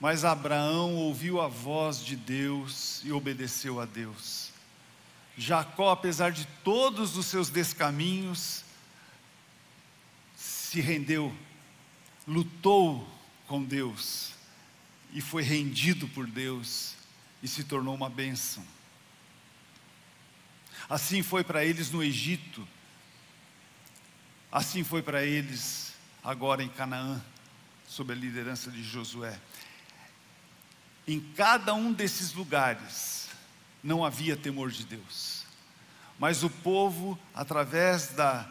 mas 0.00 0.24
Abraão 0.24 0.94
ouviu 0.94 1.40
a 1.40 1.48
voz 1.48 2.04
de 2.04 2.16
Deus 2.16 3.00
e 3.04 3.12
obedeceu 3.12 3.80
a 3.80 3.84
Deus. 3.84 4.52
Jacó, 5.38 5.92
apesar 5.92 6.32
de 6.32 6.44
todos 6.64 7.16
os 7.16 7.26
seus 7.26 7.48
descaminhos, 7.48 8.64
se 10.34 10.80
rendeu, 10.80 11.32
lutou 12.26 13.08
com 13.46 13.62
Deus 13.62 14.32
e 15.12 15.20
foi 15.20 15.44
rendido 15.44 16.08
por 16.08 16.26
Deus 16.26 16.96
e 17.40 17.46
se 17.46 17.62
tornou 17.62 17.94
uma 17.94 18.10
bênção. 18.10 18.66
Assim 20.90 21.22
foi 21.22 21.44
para 21.44 21.64
eles 21.64 21.88
no 21.92 22.02
Egito, 22.02 22.66
assim 24.50 24.82
foi 24.82 25.02
para 25.02 25.24
eles 25.24 25.94
agora 26.24 26.64
em 26.64 26.68
Canaã, 26.68 27.24
sob 27.86 28.12
a 28.12 28.16
liderança 28.16 28.72
de 28.72 28.82
Josué. 28.82 29.38
Em 31.06 31.20
cada 31.20 31.74
um 31.74 31.92
desses 31.92 32.32
lugares 32.32 33.27
não 33.82 34.04
havia 34.04 34.36
temor 34.36 34.70
de 34.70 34.84
Deus, 34.84 35.44
mas 36.18 36.42
o 36.42 36.50
povo, 36.50 37.18
através 37.34 38.08
da, 38.08 38.48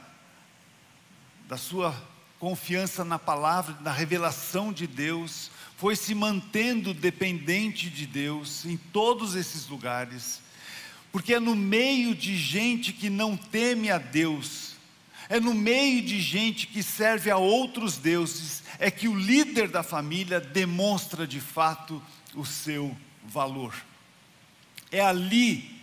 da 1.47 1.57
sua 1.57 1.95
confiança 2.39 3.03
na 3.03 3.17
palavra, 3.17 3.75
na 3.81 3.91
revelação 3.91 4.71
de 4.71 4.87
Deus, 4.87 5.51
foi 5.75 5.95
se 5.95 6.15
mantendo 6.15 6.93
dependente 6.93 7.89
de 7.89 8.05
Deus 8.05 8.65
em 8.65 8.77
todos 8.77 9.35
esses 9.35 9.67
lugares, 9.67 10.41
porque 11.11 11.33
é 11.33 11.39
no 11.39 11.55
meio 11.55 12.15
de 12.15 12.37
gente 12.37 12.93
que 12.93 13.09
não 13.09 13.35
teme 13.35 13.89
a 13.89 13.97
Deus, 13.97 14.75
é 15.29 15.39
no 15.39 15.53
meio 15.53 16.01
de 16.01 16.21
gente 16.21 16.67
que 16.67 16.81
serve 16.81 17.29
a 17.29 17.37
outros 17.37 17.97
deuses, 17.97 18.63
é 18.79 18.89
que 18.89 19.07
o 19.07 19.15
líder 19.15 19.67
da 19.67 19.83
família 19.83 20.39
demonstra 20.39 21.27
de 21.27 21.41
fato 21.41 22.01
o 22.33 22.45
seu 22.45 22.95
valor. 23.25 23.73
É 24.91 25.01
ali 25.01 25.81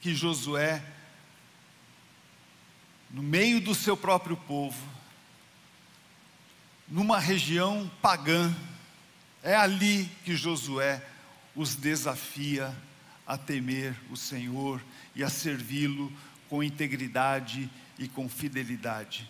que 0.00 0.14
Josué, 0.14 0.82
no 3.10 3.22
meio 3.22 3.60
do 3.60 3.74
seu 3.74 3.96
próprio 3.96 4.36
povo, 4.36 4.86
numa 6.86 7.18
região 7.18 7.90
pagã, 8.00 8.54
é 9.42 9.54
ali 9.54 10.08
que 10.24 10.36
Josué 10.36 11.02
os 11.54 11.74
desafia 11.74 12.74
a 13.26 13.36
temer 13.36 13.94
o 14.10 14.16
Senhor 14.16 14.82
e 15.14 15.22
a 15.22 15.28
servi-lo 15.28 16.12
com 16.48 16.62
integridade 16.62 17.68
e 17.98 18.08
com 18.08 18.28
fidelidade. 18.28 19.28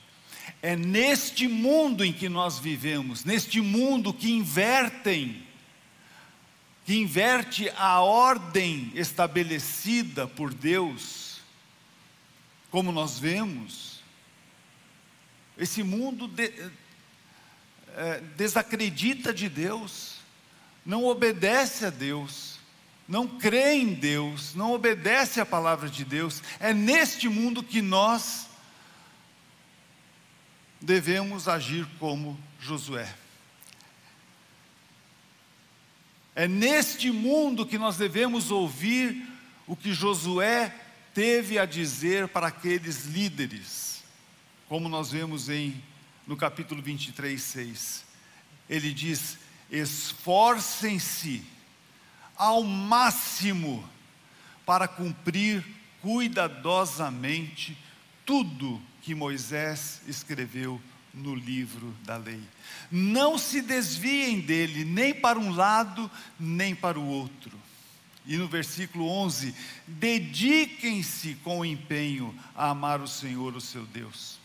É 0.62 0.77
neste 0.77 1.49
mundo 1.49 2.05
em 2.05 2.12
que 2.12 2.29
nós 2.29 2.59
vivemos, 2.59 3.25
neste 3.25 3.61
mundo 3.61 4.12
que 4.12 4.31
invertem 4.31 5.48
que 6.88 6.96
inverte 6.96 7.70
a 7.77 8.01
ordem 8.01 8.90
estabelecida 8.94 10.27
por 10.27 10.55
Deus, 10.55 11.42
como 12.70 12.90
nós 12.90 13.18
vemos, 13.18 14.03
esse 15.59 15.83
mundo 15.83 16.27
de, 16.27 16.51
é, 17.94 18.20
desacredita 18.38 19.35
de 19.35 19.51
Deus, 19.51 20.20
não 20.83 21.05
obedece 21.05 21.85
a 21.85 21.90
Deus, 21.90 22.59
não 23.07 23.29
crê 23.38 23.74
em 23.74 23.92
Deus, 23.92 24.55
não 24.55 24.72
obedece 24.72 25.42
à 25.42 25.44
palavra 25.44 25.90
de 25.90 26.07
Deus. 26.07 26.42
É 26.59 26.72
neste 26.72 27.29
mundo 27.29 27.62
que 27.62 27.83
nós 27.83 28.46
devemos 30.81 31.48
agir 31.48 31.87
como 31.98 32.40
Josué. 32.59 33.14
É 36.38 36.46
neste 36.46 37.11
mundo 37.11 37.66
que 37.66 37.77
nós 37.77 37.96
devemos 37.96 38.53
ouvir 38.53 39.29
o 39.66 39.74
que 39.74 39.92
Josué 39.92 40.72
teve 41.12 41.59
a 41.59 41.66
dizer 41.66 42.29
para 42.29 42.46
aqueles 42.46 43.07
líderes, 43.07 44.05
como 44.68 44.88
nós 44.88 45.11
vemos 45.11 45.48
em 45.48 45.83
no 46.29 46.37
capítulo 46.37 46.81
23, 46.81 47.42
6. 47.42 48.05
Ele 48.70 48.94
diz: 48.94 49.37
esforcem-se 49.68 51.42
ao 52.37 52.62
máximo 52.62 53.85
para 54.64 54.87
cumprir 54.87 55.66
cuidadosamente 56.01 57.77
tudo 58.24 58.81
que 59.03 59.12
Moisés 59.12 60.03
escreveu 60.07 60.81
no 61.12 61.35
livro 61.35 61.94
da 62.05 62.16
lei. 62.16 62.42
Não 62.90 63.38
se 63.38 63.61
desviem 63.61 64.40
dele, 64.40 64.85
nem 64.85 65.14
para 65.14 65.38
um 65.38 65.51
lado, 65.51 66.11
nem 66.38 66.75
para 66.75 66.99
o 66.99 67.07
outro. 67.07 67.59
E 68.27 68.37
no 68.37 68.47
versículo 68.47 69.09
11: 69.09 69.55
dediquem-se 69.87 71.35
com 71.37 71.64
empenho 71.64 72.38
a 72.55 72.71
amar 72.71 73.01
o 73.01 73.09
Senhor, 73.09 73.57
o 73.57 73.61
seu 73.61 73.87
Deus. 73.87 74.38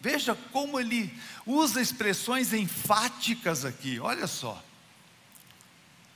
Veja 0.00 0.34
como 0.52 0.78
ele 0.78 1.12
usa 1.46 1.80
expressões 1.80 2.52
enfáticas 2.52 3.64
aqui, 3.64 3.98
olha 3.98 4.26
só. 4.26 4.62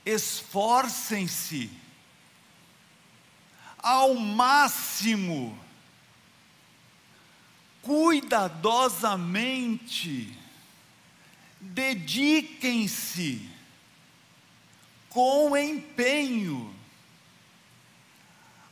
Esforcem-se 0.05 1.69
ao 3.77 4.15
máximo 4.15 5.57
cuidadosamente, 7.83 10.35
dediquem-se 11.59 13.47
com 15.09 15.55
empenho. 15.55 16.73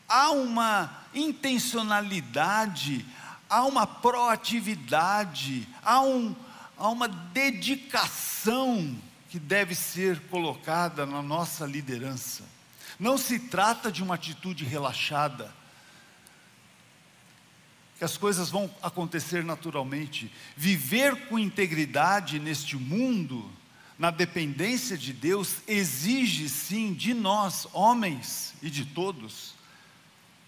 Há 0.09 0.31
uma 0.31 1.05
intencionalidade, 1.13 3.05
há 3.49 3.63
uma 3.65 3.85
proatividade, 3.85 5.67
há, 5.83 6.01
um, 6.01 6.35
há 6.77 6.89
uma 6.89 7.07
dedicação 7.07 8.97
que 9.29 9.37
deve 9.39 9.75
ser 9.75 10.19
colocada 10.27 11.05
na 11.05 11.21
nossa 11.21 11.65
liderança. 11.65 12.43
Não 12.99 13.17
se 13.17 13.39
trata 13.39 13.89
de 13.91 14.03
uma 14.03 14.15
atitude 14.15 14.65
relaxada, 14.65 15.53
que 18.01 18.05
as 18.05 18.17
coisas 18.17 18.49
vão 18.49 18.67
acontecer 18.81 19.43
naturalmente. 19.43 20.31
Viver 20.57 21.27
com 21.27 21.37
integridade 21.37 22.39
neste 22.39 22.75
mundo, 22.75 23.47
na 23.95 24.09
dependência 24.09 24.97
de 24.97 25.13
Deus, 25.13 25.57
exige 25.67 26.49
sim 26.49 26.95
de 26.95 27.13
nós, 27.13 27.67
homens 27.71 28.55
e 28.59 28.71
de 28.71 28.85
todos, 28.85 29.53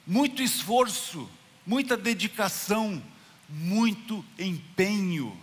muito 0.07 0.41
esforço, 0.41 1.29
muita 1.63 1.95
dedicação, 1.95 2.99
muito 3.47 4.25
empenho, 4.39 5.39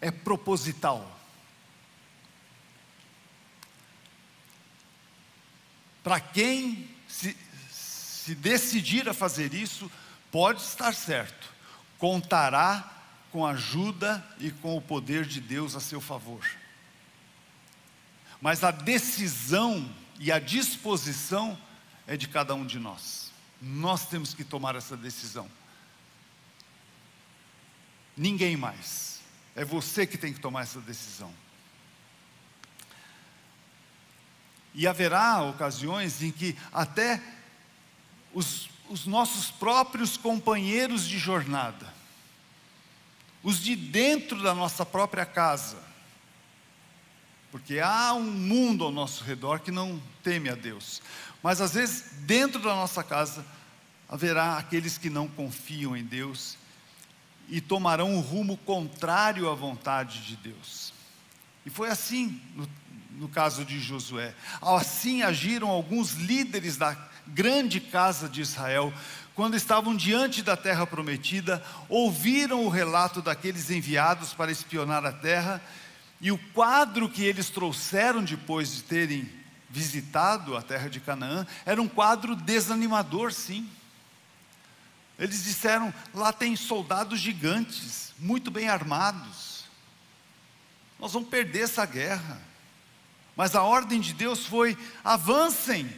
é 0.00 0.12
proposital. 0.12 1.20
Para 6.04 6.20
quem 6.20 6.88
se, 7.08 7.36
se 7.68 8.32
decidir 8.36 9.08
a 9.08 9.12
fazer 9.12 9.52
isso, 9.52 9.90
pode 10.32 10.62
estar 10.62 10.94
certo, 10.94 11.52
contará 11.98 12.90
com 13.30 13.46
a 13.46 13.50
ajuda 13.50 14.26
e 14.40 14.50
com 14.50 14.76
o 14.76 14.82
poder 14.82 15.26
de 15.26 15.40
Deus 15.40 15.76
a 15.76 15.80
seu 15.80 16.00
favor. 16.00 16.44
Mas 18.40 18.64
a 18.64 18.70
decisão 18.70 19.94
e 20.18 20.32
a 20.32 20.40
disposição 20.40 21.56
é 22.06 22.16
de 22.16 22.26
cada 22.26 22.54
um 22.54 22.66
de 22.66 22.78
nós. 22.78 23.30
Nós 23.60 24.06
temos 24.06 24.34
que 24.34 24.42
tomar 24.42 24.74
essa 24.74 24.96
decisão. 24.96 25.48
Ninguém 28.16 28.56
mais. 28.56 29.20
É 29.54 29.64
você 29.64 30.06
que 30.06 30.18
tem 30.18 30.32
que 30.32 30.40
tomar 30.40 30.62
essa 30.62 30.80
decisão. 30.80 31.32
E 34.74 34.86
haverá 34.86 35.42
ocasiões 35.42 36.22
em 36.22 36.32
que 36.32 36.56
até 36.72 37.22
os 38.32 38.71
os 38.92 39.06
nossos 39.06 39.50
próprios 39.50 40.18
companheiros 40.18 41.08
de 41.08 41.18
jornada, 41.18 41.94
os 43.42 43.58
de 43.58 43.74
dentro 43.74 44.42
da 44.42 44.54
nossa 44.54 44.84
própria 44.84 45.24
casa, 45.24 45.78
porque 47.50 47.80
há 47.80 48.12
um 48.12 48.30
mundo 48.30 48.84
ao 48.84 48.92
nosso 48.92 49.24
redor 49.24 49.60
que 49.60 49.70
não 49.70 49.98
teme 50.22 50.50
a 50.50 50.54
Deus, 50.54 51.00
mas 51.42 51.62
às 51.62 51.72
vezes 51.72 52.12
dentro 52.26 52.60
da 52.60 52.74
nossa 52.74 53.02
casa 53.02 53.46
haverá 54.10 54.58
aqueles 54.58 54.98
que 54.98 55.08
não 55.08 55.26
confiam 55.26 55.96
em 55.96 56.04
Deus 56.04 56.58
e 57.48 57.62
tomarão 57.62 58.14
um 58.14 58.20
rumo 58.20 58.58
contrário 58.58 59.48
à 59.48 59.54
vontade 59.54 60.20
de 60.26 60.36
Deus. 60.36 60.92
E 61.64 61.70
foi 61.70 61.88
assim 61.88 62.42
no, 62.54 62.68
no 63.12 63.28
caso 63.30 63.64
de 63.64 63.80
Josué. 63.80 64.34
Assim 64.60 65.22
agiram 65.22 65.68
alguns 65.68 66.12
líderes 66.12 66.76
da 66.76 66.94
grande 67.26 67.80
casa 67.80 68.28
de 68.28 68.40
Israel, 68.40 68.92
quando 69.34 69.56
estavam 69.56 69.96
diante 69.96 70.42
da 70.42 70.56
terra 70.56 70.86
prometida, 70.86 71.64
ouviram 71.88 72.64
o 72.64 72.68
relato 72.68 73.22
daqueles 73.22 73.70
enviados 73.70 74.34
para 74.34 74.52
espionar 74.52 75.04
a 75.04 75.12
terra, 75.12 75.62
e 76.20 76.30
o 76.30 76.38
quadro 76.38 77.08
que 77.08 77.24
eles 77.24 77.50
trouxeram 77.50 78.22
depois 78.22 78.72
de 78.72 78.82
terem 78.82 79.28
visitado 79.68 80.56
a 80.56 80.62
terra 80.62 80.88
de 80.88 81.00
Canaã 81.00 81.46
era 81.64 81.80
um 81.80 81.88
quadro 81.88 82.36
desanimador, 82.36 83.32
sim. 83.32 83.68
Eles 85.18 85.44
disseram: 85.44 85.92
lá 86.12 86.32
tem 86.32 86.54
soldados 86.54 87.18
gigantes, 87.18 88.12
muito 88.18 88.50
bem 88.50 88.68
armados. 88.68 89.64
Nós 90.98 91.12
vamos 91.12 91.28
perder 91.28 91.62
essa 91.62 91.84
guerra. 91.86 92.40
Mas 93.34 93.54
a 93.54 93.62
ordem 93.62 94.00
de 94.00 94.12
Deus 94.12 94.46
foi: 94.46 94.76
avancem, 95.02 95.90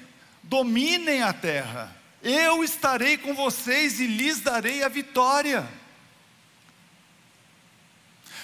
dominem 0.49 1.23
a 1.23 1.33
terra, 1.33 1.95
eu 2.23 2.65
estarei 2.65 3.19
com 3.19 3.35
vocês 3.35 4.01
e 4.01 4.07
lhes 4.07 4.41
darei 4.41 4.83
a 4.83 4.89
vitória. 4.89 5.69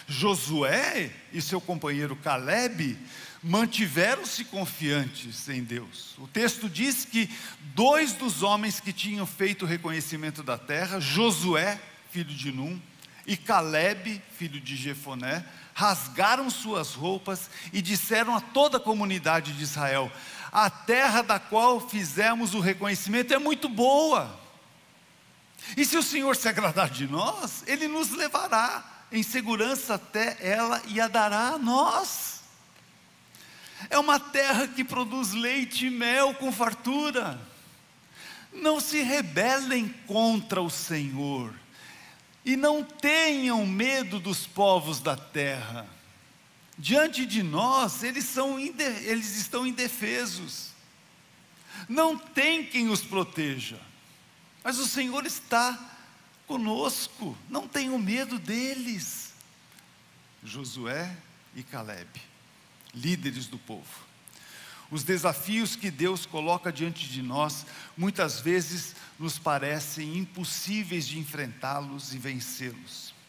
Josué 0.06 1.10
e 1.32 1.40
seu 1.40 1.60
companheiro 1.60 2.16
Caleb 2.16 2.98
mantiveram-se 3.42 4.44
confiantes 4.44 5.48
em 5.48 5.62
Deus. 5.62 6.18
O 6.18 6.26
texto 6.26 6.68
diz 6.68 7.04
que 7.04 7.30
dois 7.74 8.12
dos 8.12 8.42
homens 8.42 8.80
que 8.80 8.92
tinham 8.92 9.24
feito 9.24 9.64
o 9.64 9.68
reconhecimento 9.68 10.42
da 10.42 10.58
terra, 10.58 11.00
Josué, 11.00 11.80
filho 12.10 12.34
de 12.34 12.52
Num, 12.52 12.80
e 13.26 13.36
Caleb, 13.36 14.20
filho 14.36 14.60
de 14.60 14.76
Jefoné, 14.76 15.44
rasgaram 15.72 16.50
suas 16.50 16.94
roupas 16.94 17.48
e 17.72 17.80
disseram 17.80 18.34
a 18.34 18.40
toda 18.40 18.78
a 18.78 18.80
comunidade 18.80 19.52
de 19.52 19.62
Israel: 19.62 20.10
a 20.52 20.68
terra 20.68 21.22
da 21.22 21.38
qual 21.38 21.80
fizemos 21.80 22.54
o 22.54 22.60
reconhecimento 22.60 23.32
é 23.32 23.38
muito 23.38 23.68
boa. 23.68 24.38
E 25.76 25.84
se 25.84 25.96
o 25.96 26.02
Senhor 26.02 26.34
se 26.34 26.48
agradar 26.48 26.90
de 26.90 27.06
nós, 27.06 27.62
Ele 27.66 27.86
nos 27.86 28.10
levará 28.10 28.84
em 29.12 29.22
segurança 29.22 29.94
até 29.94 30.36
ela 30.40 30.82
e 30.86 31.00
a 31.00 31.08
dará 31.08 31.50
a 31.50 31.58
nós. 31.58 32.40
É 33.88 33.98
uma 33.98 34.18
terra 34.18 34.66
que 34.68 34.84
produz 34.84 35.32
leite 35.32 35.86
e 35.86 35.90
mel 35.90 36.34
com 36.34 36.52
fartura. 36.52 37.40
Não 38.52 38.80
se 38.80 39.00
rebelem 39.02 39.88
contra 40.06 40.60
o 40.60 40.68
Senhor 40.68 41.54
e 42.44 42.56
não 42.56 42.82
tenham 42.82 43.64
medo 43.64 44.18
dos 44.18 44.46
povos 44.46 45.00
da 45.00 45.16
terra 45.16 45.86
diante 46.80 47.26
de 47.26 47.42
nós, 47.42 48.02
eles, 48.02 48.24
são, 48.24 48.58
eles 48.58 49.36
estão 49.36 49.66
indefesos. 49.66 50.70
Não 51.88 52.16
tem 52.16 52.64
quem 52.64 52.88
os 52.88 53.02
proteja. 53.02 53.78
Mas 54.64 54.78
o 54.78 54.86
Senhor 54.86 55.26
está 55.26 55.78
conosco, 56.46 57.36
não 57.48 57.68
tenho 57.68 57.98
medo 57.98 58.38
deles. 58.38 59.32
Josué 60.42 61.14
e 61.54 61.62
Caleb, 61.62 62.08
líderes 62.94 63.46
do 63.46 63.58
povo. 63.58 64.08
Os 64.90 65.04
desafios 65.04 65.76
que 65.76 65.90
Deus 65.90 66.26
coloca 66.26 66.72
diante 66.72 67.08
de 67.08 67.22
nós, 67.22 67.64
muitas 67.96 68.40
vezes 68.40 68.96
nos 69.18 69.38
parecem 69.38 70.16
impossíveis 70.16 71.06
de 71.06 71.18
enfrentá-los 71.18 72.12
e 72.12 72.18
vencê-los 72.18 73.19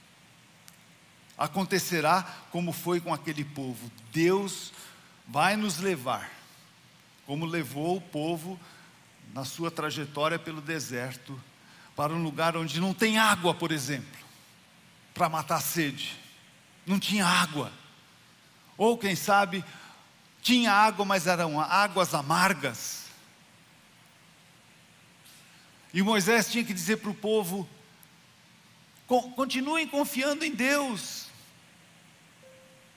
acontecerá 1.38 2.24
como 2.52 2.72
foi 2.72 3.00
com 3.00 3.14
aquele 3.14 3.44
povo. 3.44 3.92
Deus 4.12 4.72
vai 5.28 5.56
nos 5.56 5.78
levar, 5.78 6.30
como 7.26 7.46
levou 7.46 7.98
o 7.98 8.02
povo 8.02 8.60
na 9.34 9.46
sua 9.46 9.72
trajetória 9.72 10.38
pelo 10.38 10.62
deserto, 10.62 11.42
para 11.96 12.14
um 12.14 12.24
lugar 12.24 12.58
onde 12.58 12.80
não 12.80 12.94
tem 12.94 13.18
água, 13.18 13.54
por 13.54 13.72
exemplo, 13.72 14.20
para 15.14 15.30
matar 15.30 15.58
a 15.58 15.62
sede. 15.62 16.18
Não 16.86 17.00
tinha 17.00 17.26
água. 17.26 17.72
Ou 18.78 18.98
quem 18.98 19.16
sabe, 19.16 19.64
tinha 20.42 20.72
água, 20.72 21.06
mas 21.06 21.28
eram 21.28 21.60
águas 21.60 22.14
amargas. 22.14 23.06
E 25.94 26.02
Moisés 26.02 26.50
tinha 26.50 26.64
que 26.64 26.74
dizer 26.74 26.98
para 26.98 27.12
o 27.12 27.16
povo: 27.16 27.68
Continuem 29.36 29.86
confiando 29.86 30.46
em 30.46 30.56
Deus, 30.56 31.28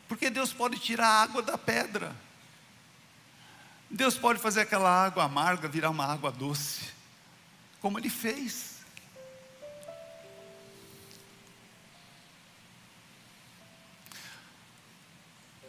porque 0.07 0.31
Deus 0.31 0.53
pode 0.53 0.79
tirar 0.79 1.09
a 1.09 1.23
água 1.23 1.43
da 1.43 1.59
pedra. 1.59 2.15
Deus 3.91 4.17
pode 4.17 4.39
fazer 4.39 4.61
aquela 4.61 4.89
água 4.89 5.25
amarga 5.25 5.67
virar 5.67 5.91
uma 5.91 6.07
água 6.07 6.31
doce, 6.31 6.83
como 7.81 7.99
Ele 7.99 8.09
fez. 8.09 8.75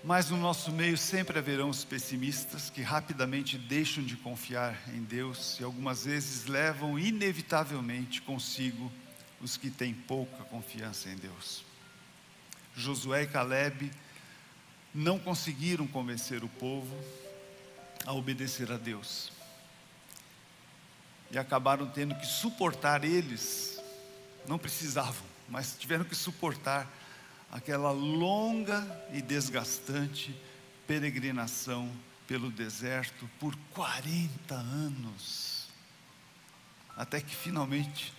Mas 0.04 0.30
no 0.30 0.38
nosso 0.38 0.72
meio 0.72 0.96
sempre 0.96 1.40
haverão 1.40 1.70
os 1.70 1.84
pessimistas 1.84 2.70
que 2.70 2.84
rapidamente 2.84 3.58
deixam 3.58 4.04
de 4.04 4.16
confiar 4.16 4.78
em 4.90 5.02
Deus 5.02 5.60
e 5.60 5.64
algumas 5.64 6.06
vezes 6.06 6.46
levam 6.46 7.00
inevitavelmente 7.00 8.22
consigo 8.22 8.92
os 9.42 9.58
que 9.58 9.70
têm 9.70 9.94
pouca 9.94 10.44
confiança 10.46 11.10
em 11.10 11.16
Deus. 11.16 11.64
Josué 12.76 13.24
e 13.24 13.28
Caleb 13.28 13.92
não 14.94 15.20
conseguiram 15.20 15.86
convencer 15.88 16.44
o 16.44 16.48
povo 16.48 16.96
a 18.06 18.14
obedecer 18.14 18.72
a 18.72 18.78
Deus. 18.78 19.32
E 21.32 21.38
acabaram 21.38 21.88
tendo 21.88 22.16
que 22.16 22.26
suportar 22.26 23.04
eles, 23.04 23.82
não 24.48 24.58
precisavam, 24.58 25.26
mas 25.50 25.76
tiveram 25.78 26.06
que 26.06 26.16
suportar 26.16 26.90
aquela 27.52 27.92
longa 27.92 28.86
e 29.14 29.22
desgastante 29.22 30.36
peregrinação 30.88 31.92
pelo 32.28 32.50
deserto 32.50 33.30
por 33.40 33.56
40 33.74 34.56
anos. 34.56 35.68
Até 36.96 37.20
que 37.22 37.36
finalmente, 37.36 38.14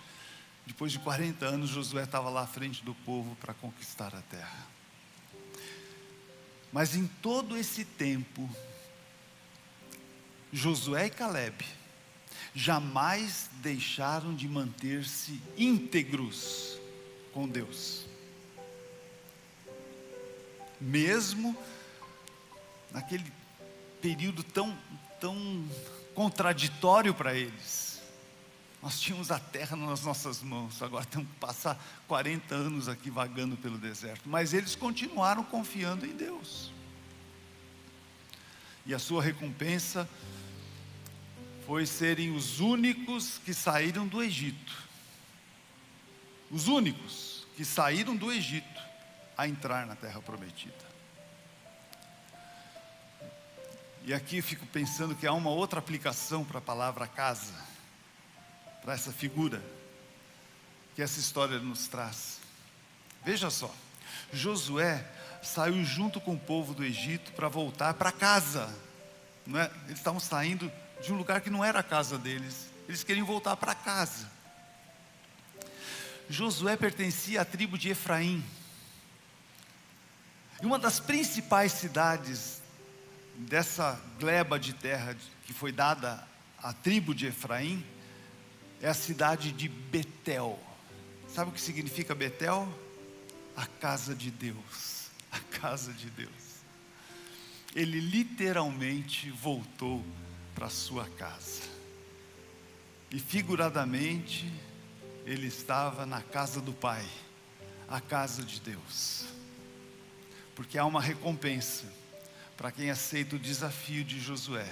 depois 0.66 0.92
de 0.92 0.98
40 0.98 1.46
anos, 1.46 1.70
Josué 1.70 2.04
estava 2.04 2.28
lá 2.28 2.42
à 2.42 2.46
frente 2.46 2.84
do 2.84 2.94
povo 2.94 3.36
para 3.36 3.54
conquistar 3.54 4.14
a 4.14 4.22
terra. 4.22 4.66
Mas 6.72 6.94
em 6.94 7.06
todo 7.06 7.56
esse 7.56 7.84
tempo, 7.84 8.50
Josué 10.52 11.06
e 11.06 11.10
Caleb 11.10 11.64
jamais 12.54 13.48
deixaram 13.54 14.34
de 14.34 14.48
manter-se 14.48 15.40
íntegros 15.56 16.78
com 17.32 17.48
Deus 17.48 18.06
mesmo 20.80 21.56
naquele 22.90 23.24
período 24.00 24.42
tão, 24.42 24.76
tão 25.20 25.64
contraditório 26.14 27.14
para 27.14 27.34
eles. 27.34 27.85
Nós 28.82 29.00
tínhamos 29.00 29.30
a 29.30 29.38
terra 29.38 29.76
nas 29.76 30.02
nossas 30.02 30.42
mãos, 30.42 30.82
agora 30.82 31.04
temos 31.04 31.28
que 31.28 31.34
passar 31.36 31.82
40 32.06 32.54
anos 32.54 32.88
aqui 32.88 33.10
vagando 33.10 33.56
pelo 33.56 33.78
deserto. 33.78 34.28
Mas 34.28 34.52
eles 34.52 34.76
continuaram 34.76 35.42
confiando 35.42 36.06
em 36.06 36.14
Deus. 36.14 36.70
E 38.84 38.94
a 38.94 38.98
sua 38.98 39.22
recompensa 39.22 40.08
foi 41.66 41.84
serem 41.84 42.34
os 42.34 42.60
únicos 42.60 43.38
que 43.44 43.52
saíram 43.52 44.06
do 44.06 44.22
Egito. 44.22 44.84
Os 46.50 46.68
únicos 46.68 47.44
que 47.56 47.64
saíram 47.64 48.14
do 48.14 48.30
Egito 48.30 48.80
a 49.36 49.48
entrar 49.48 49.86
na 49.86 49.96
terra 49.96 50.22
prometida. 50.22 50.86
E 54.04 54.14
aqui 54.14 54.36
eu 54.36 54.42
fico 54.42 54.64
pensando 54.66 55.16
que 55.16 55.26
há 55.26 55.32
uma 55.32 55.50
outra 55.50 55.80
aplicação 55.80 56.44
para 56.44 56.58
a 56.58 56.62
palavra 56.62 57.08
casa, 57.08 57.52
para 58.86 58.94
essa 58.94 59.10
figura 59.10 59.60
que 60.94 61.02
essa 61.02 61.18
história 61.18 61.58
nos 61.58 61.88
traz. 61.88 62.38
Veja 63.24 63.50
só, 63.50 63.74
Josué 64.32 65.04
saiu 65.42 65.84
junto 65.84 66.20
com 66.20 66.34
o 66.34 66.38
povo 66.38 66.72
do 66.72 66.84
Egito 66.84 67.32
para 67.32 67.48
voltar 67.48 67.94
para 67.94 68.12
casa. 68.12 68.72
Não 69.44 69.58
é? 69.58 69.68
Eles 69.86 69.98
estavam 69.98 70.20
saindo 70.20 70.70
de 71.02 71.12
um 71.12 71.16
lugar 71.16 71.40
que 71.40 71.50
não 71.50 71.64
era 71.64 71.80
a 71.80 71.82
casa 71.82 72.16
deles, 72.16 72.68
eles 72.86 73.02
queriam 73.02 73.26
voltar 73.26 73.56
para 73.56 73.74
casa. 73.74 74.30
Josué 76.30 76.76
pertencia 76.76 77.40
à 77.40 77.44
tribo 77.44 77.76
de 77.76 77.90
Efraim. 77.90 78.44
E 80.62 80.64
uma 80.64 80.78
das 80.78 81.00
principais 81.00 81.72
cidades 81.72 82.62
dessa 83.34 84.00
gleba 84.20 84.60
de 84.60 84.72
terra 84.72 85.16
que 85.44 85.52
foi 85.52 85.72
dada 85.72 86.24
à 86.62 86.72
tribo 86.72 87.12
de 87.12 87.26
Efraim 87.26 87.84
é 88.80 88.88
a 88.88 88.94
cidade 88.94 89.52
de 89.52 89.68
Betel. 89.68 90.58
Sabe 91.28 91.50
o 91.50 91.54
que 91.54 91.60
significa 91.60 92.14
Betel? 92.14 92.68
A 93.56 93.66
casa 93.66 94.14
de 94.14 94.30
Deus. 94.30 95.10
A 95.32 95.40
casa 95.60 95.92
de 95.92 96.08
Deus. 96.08 96.30
Ele 97.74 98.00
literalmente 98.00 99.30
voltou 99.30 100.02
para 100.54 100.70
sua 100.70 101.04
casa. 101.10 101.62
E 103.10 103.18
figuradamente, 103.18 104.50
ele 105.26 105.48
estava 105.48 106.06
na 106.06 106.22
casa 106.22 106.60
do 106.60 106.72
Pai, 106.72 107.04
a 107.86 108.00
casa 108.00 108.42
de 108.42 108.60
Deus 108.60 109.26
porque 110.56 110.78
há 110.78 110.86
uma 110.86 111.02
recompensa 111.02 111.84
para 112.56 112.72
quem 112.72 112.90
aceita 112.90 113.36
o 113.36 113.38
desafio 113.38 114.02
de 114.02 114.18
Josué 114.18 114.66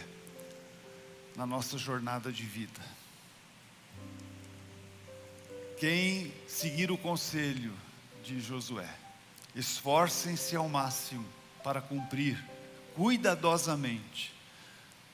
na 1.36 1.46
nossa 1.46 1.76
jornada 1.76 2.32
de 2.32 2.42
vida. 2.42 2.80
Quem 5.85 6.32
seguir 6.49 6.91
o 6.91 6.97
conselho 6.97 7.70
de 8.22 8.41
Josué, 8.41 8.89
esforcem-se 9.55 10.57
ao 10.57 10.66
máximo 10.66 11.26
para 11.62 11.82
cumprir 11.82 12.43
cuidadosamente 12.95 14.32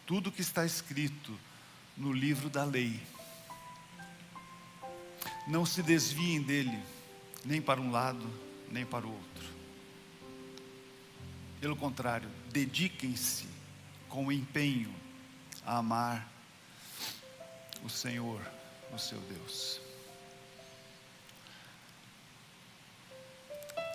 tudo 0.07 0.31
que 0.31 0.43
está 0.43 0.65
escrito 0.65 1.37
no 1.97 2.13
livro 2.13 2.49
da 2.49 2.63
lei. 2.63 3.03
Não 5.49 5.67
se 5.67 5.83
desviem 5.83 6.41
dele, 6.41 6.79
nem 7.45 7.61
para 7.61 7.81
um 7.81 7.91
lado, 7.91 8.33
nem 8.71 8.87
para 8.87 9.05
o 9.05 9.13
outro 9.13 9.51
pelo 11.61 11.75
contrário, 11.75 12.31
dediquem-se 12.53 13.45
com 14.09 14.31
empenho 14.31 14.95
a 15.67 15.79
amar 15.79 16.33
o 17.85 17.89
Senhor, 17.91 18.41
o 18.95 18.99
seu 18.99 19.19
Deus. 19.23 19.90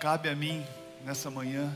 Cabe 0.00 0.28
a 0.28 0.36
mim, 0.36 0.62
nessa 1.06 1.30
manhã, 1.30 1.74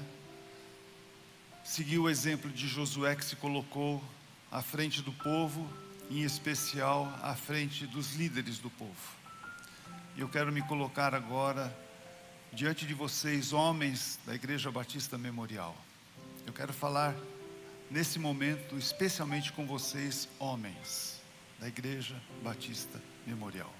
seguir 1.64 1.98
o 1.98 2.08
exemplo 2.08 2.50
de 2.50 2.68
Josué 2.68 3.16
que 3.16 3.24
se 3.24 3.34
colocou 3.34 4.04
à 4.52 4.60
frente 4.60 5.00
do 5.00 5.10
povo, 5.10 5.66
em 6.10 6.20
especial 6.20 7.10
à 7.22 7.34
frente 7.34 7.86
dos 7.86 8.14
líderes 8.16 8.58
do 8.58 8.68
povo. 8.68 9.16
E 10.16 10.20
eu 10.20 10.28
quero 10.28 10.52
me 10.52 10.60
colocar 10.60 11.14
agora 11.14 11.74
diante 12.52 12.86
de 12.86 12.92
vocês, 12.92 13.54
homens 13.54 14.18
da 14.26 14.34
Igreja 14.34 14.70
Batista 14.70 15.16
Memorial. 15.16 15.74
Eu 16.46 16.52
quero 16.52 16.74
falar 16.74 17.16
nesse 17.90 18.18
momento, 18.18 18.76
especialmente 18.76 19.50
com 19.50 19.66
vocês, 19.66 20.28
homens 20.38 21.22
da 21.58 21.68
Igreja 21.68 22.20
Batista 22.42 23.00
Memorial. 23.26 23.72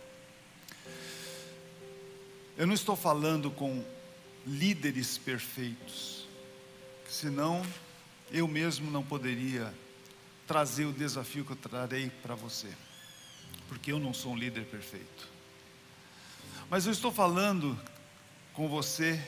Eu 2.57 2.66
não 2.66 2.74
estou 2.74 2.97
falando 2.97 3.51
com 3.51 3.84
líderes 4.51 5.16
perfeitos, 5.16 6.26
senão 7.09 7.64
eu 8.32 8.48
mesmo 8.48 8.90
não 8.90 9.03
poderia 9.03 9.72
trazer 10.44 10.86
o 10.86 10.92
desafio 10.92 11.44
que 11.44 11.53
eu 11.53 11.57
trarei 11.57 12.11
para 12.20 12.34
você, 12.34 12.68
porque 13.68 13.92
eu 13.92 14.01
não 14.01 14.12
sou 14.12 14.32
um 14.32 14.36
líder 14.36 14.64
perfeito. 14.64 15.28
Mas 16.68 16.86
eu 16.86 16.92
estou 16.92 17.12
falando 17.12 17.78
com 18.53 18.68
você 18.68 19.22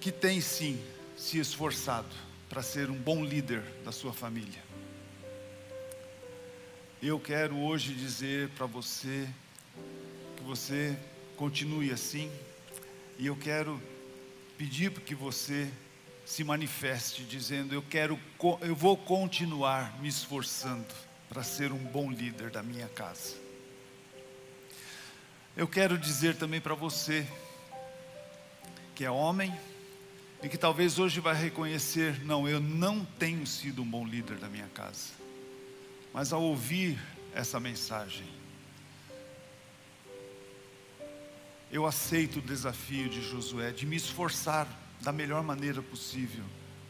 que 0.00 0.10
tem 0.10 0.40
sim 0.40 0.82
se 1.18 1.38
esforçado 1.38 2.08
para 2.48 2.62
ser 2.62 2.90
um 2.90 2.96
bom 2.96 3.24
líder 3.24 3.62
da 3.84 3.92
sua 3.92 4.14
família. 4.14 4.64
Eu 7.02 7.20
quero 7.20 7.58
hoje 7.58 7.92
dizer 7.92 8.48
para 8.50 8.64
você 8.64 9.28
que 10.36 10.42
você 10.42 10.98
continue 11.36 11.92
assim, 11.92 12.30
e 13.18 13.26
eu 13.26 13.36
quero 13.36 13.80
pedir 14.58 14.90
que 14.90 15.14
você 15.14 15.70
se 16.24 16.42
manifeste 16.42 17.22
dizendo: 17.22 17.74
eu 17.74 17.82
quero, 17.82 18.18
eu 18.60 18.74
vou 18.74 18.96
continuar 18.96 20.00
me 20.00 20.08
esforçando 20.08 20.86
para 21.28 21.42
ser 21.42 21.72
um 21.72 21.78
bom 21.78 22.10
líder 22.10 22.50
da 22.50 22.62
minha 22.62 22.88
casa. 22.88 23.36
Eu 25.56 25.68
quero 25.68 25.96
dizer 25.96 26.36
também 26.36 26.60
para 26.60 26.74
você, 26.74 27.26
que 28.94 29.04
é 29.04 29.10
homem, 29.10 29.54
e 30.42 30.48
que 30.48 30.58
talvez 30.58 30.98
hoje 30.98 31.20
vai 31.20 31.34
reconhecer: 31.34 32.22
não, 32.24 32.48
eu 32.48 32.60
não 32.60 33.04
tenho 33.04 33.46
sido 33.46 33.82
um 33.82 33.86
bom 33.86 34.06
líder 34.06 34.36
da 34.36 34.48
minha 34.48 34.68
casa. 34.68 35.12
Mas 36.12 36.32
ao 36.32 36.42
ouvir 36.42 36.98
essa 37.34 37.60
mensagem, 37.60 38.26
eu 41.70 41.86
aceito 41.86 42.38
o 42.38 42.42
desafio 42.42 43.08
de 43.08 43.22
Josué 43.22 43.72
de 43.72 43.86
me 43.86 43.96
esforçar 43.96 44.68
da 45.00 45.12
melhor 45.12 45.42
maneira 45.42 45.82
possível 45.82 46.44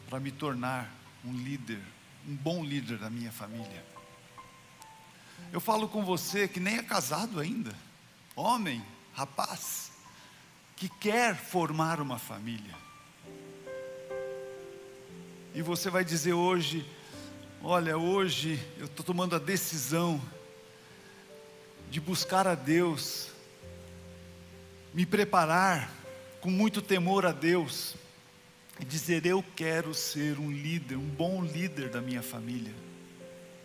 para 0.09 0.19
me 0.19 0.31
tornar 0.31 0.93
um 1.25 1.33
líder, 1.33 1.81
um 2.27 2.35
bom 2.35 2.63
líder 2.63 2.97
da 2.97 3.09
minha 3.09 3.31
família. 3.31 3.85
Eu 5.51 5.59
falo 5.59 5.87
com 5.87 6.03
você 6.03 6.47
que 6.47 6.59
nem 6.59 6.77
é 6.77 6.83
casado 6.83 7.39
ainda 7.39 7.73
homem, 8.37 8.85
rapaz, 9.13 9.91
que 10.75 10.87
quer 10.87 11.35
formar 11.35 11.99
uma 11.99 12.19
família. 12.19 12.75
E 15.55 15.61
você 15.63 15.89
vai 15.89 16.05
dizer 16.05 16.33
hoje: 16.33 16.85
Olha, 17.63 17.97
hoje 17.97 18.63
eu 18.77 18.85
estou 18.85 19.03
tomando 19.03 19.35
a 19.35 19.39
decisão 19.39 20.21
de 21.89 21.99
buscar 21.99 22.47
a 22.47 22.53
Deus, 22.53 23.31
me 24.93 25.05
preparar 25.05 25.91
com 26.41 26.49
muito 26.49 26.81
temor 26.81 27.25
a 27.25 27.31
Deus 27.31 27.95
e 28.79 28.85
dizer: 28.85 29.25
Eu 29.25 29.43
quero 29.55 29.93
ser 29.93 30.39
um 30.39 30.51
líder, 30.51 30.95
um 30.95 31.09
bom 31.09 31.43
líder 31.43 31.89
da 31.89 32.01
minha 32.01 32.21
família, 32.21 32.73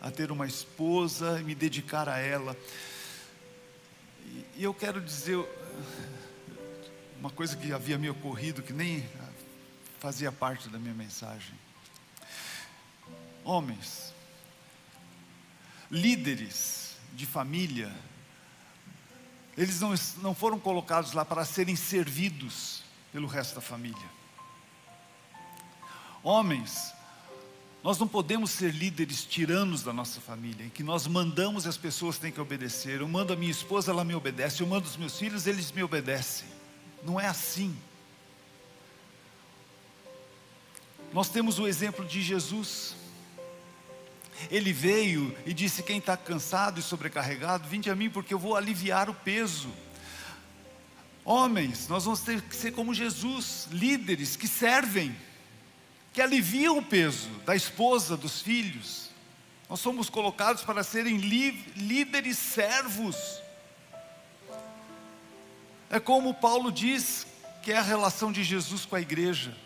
a 0.01 0.11
ter 0.11 0.31
uma 0.31 0.47
esposa 0.47 1.41
e 1.41 1.45
me 1.45 1.55
dedicar 1.55 2.09
a 2.09 2.19
ela. 2.19 2.57
E 4.57 4.63
eu 4.63 4.75
quero 4.75 5.01
dizer 5.01 5.39
uma 7.19 7.31
coisa 7.31 7.57
que 7.57 7.73
havia 7.73 7.99
me 7.99 8.11
ocorrido, 8.11 8.63
que 8.63 8.73
nem 8.73 9.09
fazia 10.01 10.33
parte 10.33 10.69
da 10.69 10.79
minha 10.79 10.95
mensagem. 10.95 11.55
Homens, 13.45 14.13
líderes 15.91 16.97
de 17.13 17.27
família, 17.27 17.93
eles 19.57 19.81
não, 19.81 19.95
não 20.23 20.35
foram 20.35 20.59
colocados 20.59 21.13
lá 21.13 21.25
para 21.25 21.45
serem 21.45 21.77
servidos 21.77 22.83
pelo 23.13 23.27
resto 23.27 23.55
da 23.55 23.61
família. 23.61 24.11
Homens, 26.23 26.95
nós 27.83 27.99
não 27.99 28.07
podemos 28.07 28.51
ser 28.53 28.73
líderes 28.73 29.25
tiranos 29.25 29.83
da 29.83 29.93
nossa 29.93 30.21
família, 30.21 30.65
em 30.65 30.71
que 30.71 30.83
nós 30.83 31.07
mandamos 31.07 31.65
e 31.65 31.69
as 31.69 31.77
pessoas 31.77 32.17
têm 32.17 32.31
que 32.31 32.41
obedecer. 32.41 33.01
Eu 33.01 33.09
mando 33.09 33.33
a 33.33 33.37
minha 33.37 33.51
esposa, 33.51 33.91
ela 33.91 34.05
me 34.05 34.15
obedece. 34.15 34.63
Eu 34.63 34.67
mando 34.69 34.87
os 34.87 34.97
meus 34.97 35.19
filhos, 35.19 35.47
eles 35.47 35.73
me 35.73 35.83
obedecem. 35.83 36.47
Não 37.03 37.19
é 37.19 37.27
assim. 37.27 37.77
Nós 41.13 41.29
temos 41.29 41.59
o 41.59 41.67
exemplo 41.67 42.05
de 42.05 42.23
Jesus. 42.23 42.95
Ele 44.51 44.73
veio 44.73 45.37
e 45.47 45.53
disse: 45.53 45.83
Quem 45.83 45.99
está 45.99 46.17
cansado 46.17 46.81
e 46.81 46.83
sobrecarregado, 46.83 47.69
vinde 47.69 47.91
a 47.91 47.95
mim, 47.95 48.11
porque 48.11 48.35
eu 48.35 48.39
vou 48.39 48.57
aliviar 48.57 49.09
o 49.09 49.15
peso. 49.15 49.69
Homens, 51.25 51.87
nós 51.89 52.05
vamos 52.05 52.21
ter 52.21 52.41
que 52.43 52.55
ser 52.55 52.73
como 52.73 52.93
Jesus, 52.93 53.69
líderes 53.71 54.35
que 54.35 54.49
servem, 54.49 55.15
que 56.13 56.21
aliviam 56.21 56.79
o 56.79 56.83
peso 56.83 57.29
da 57.47 57.55
esposa, 57.55 58.17
dos 58.17 58.43
filhos. 58.43 59.11
Nós 59.69 59.81
somos 59.81 60.11
colocados 60.11 60.63
para 60.63 60.83
serem 60.83 61.17
líderes 61.17 62.37
servos. 62.39 63.17
É 65.89 66.01
como 66.01 66.35
Paulo 66.35 66.73
diz 66.73 67.27
que 67.63 67.73
é 67.73 67.79
a 67.79 67.83
relação 67.83 68.33
de 68.33 68.43
Jesus 68.43 68.85
com 68.85 68.97
a 68.97 69.01
igreja 69.01 69.57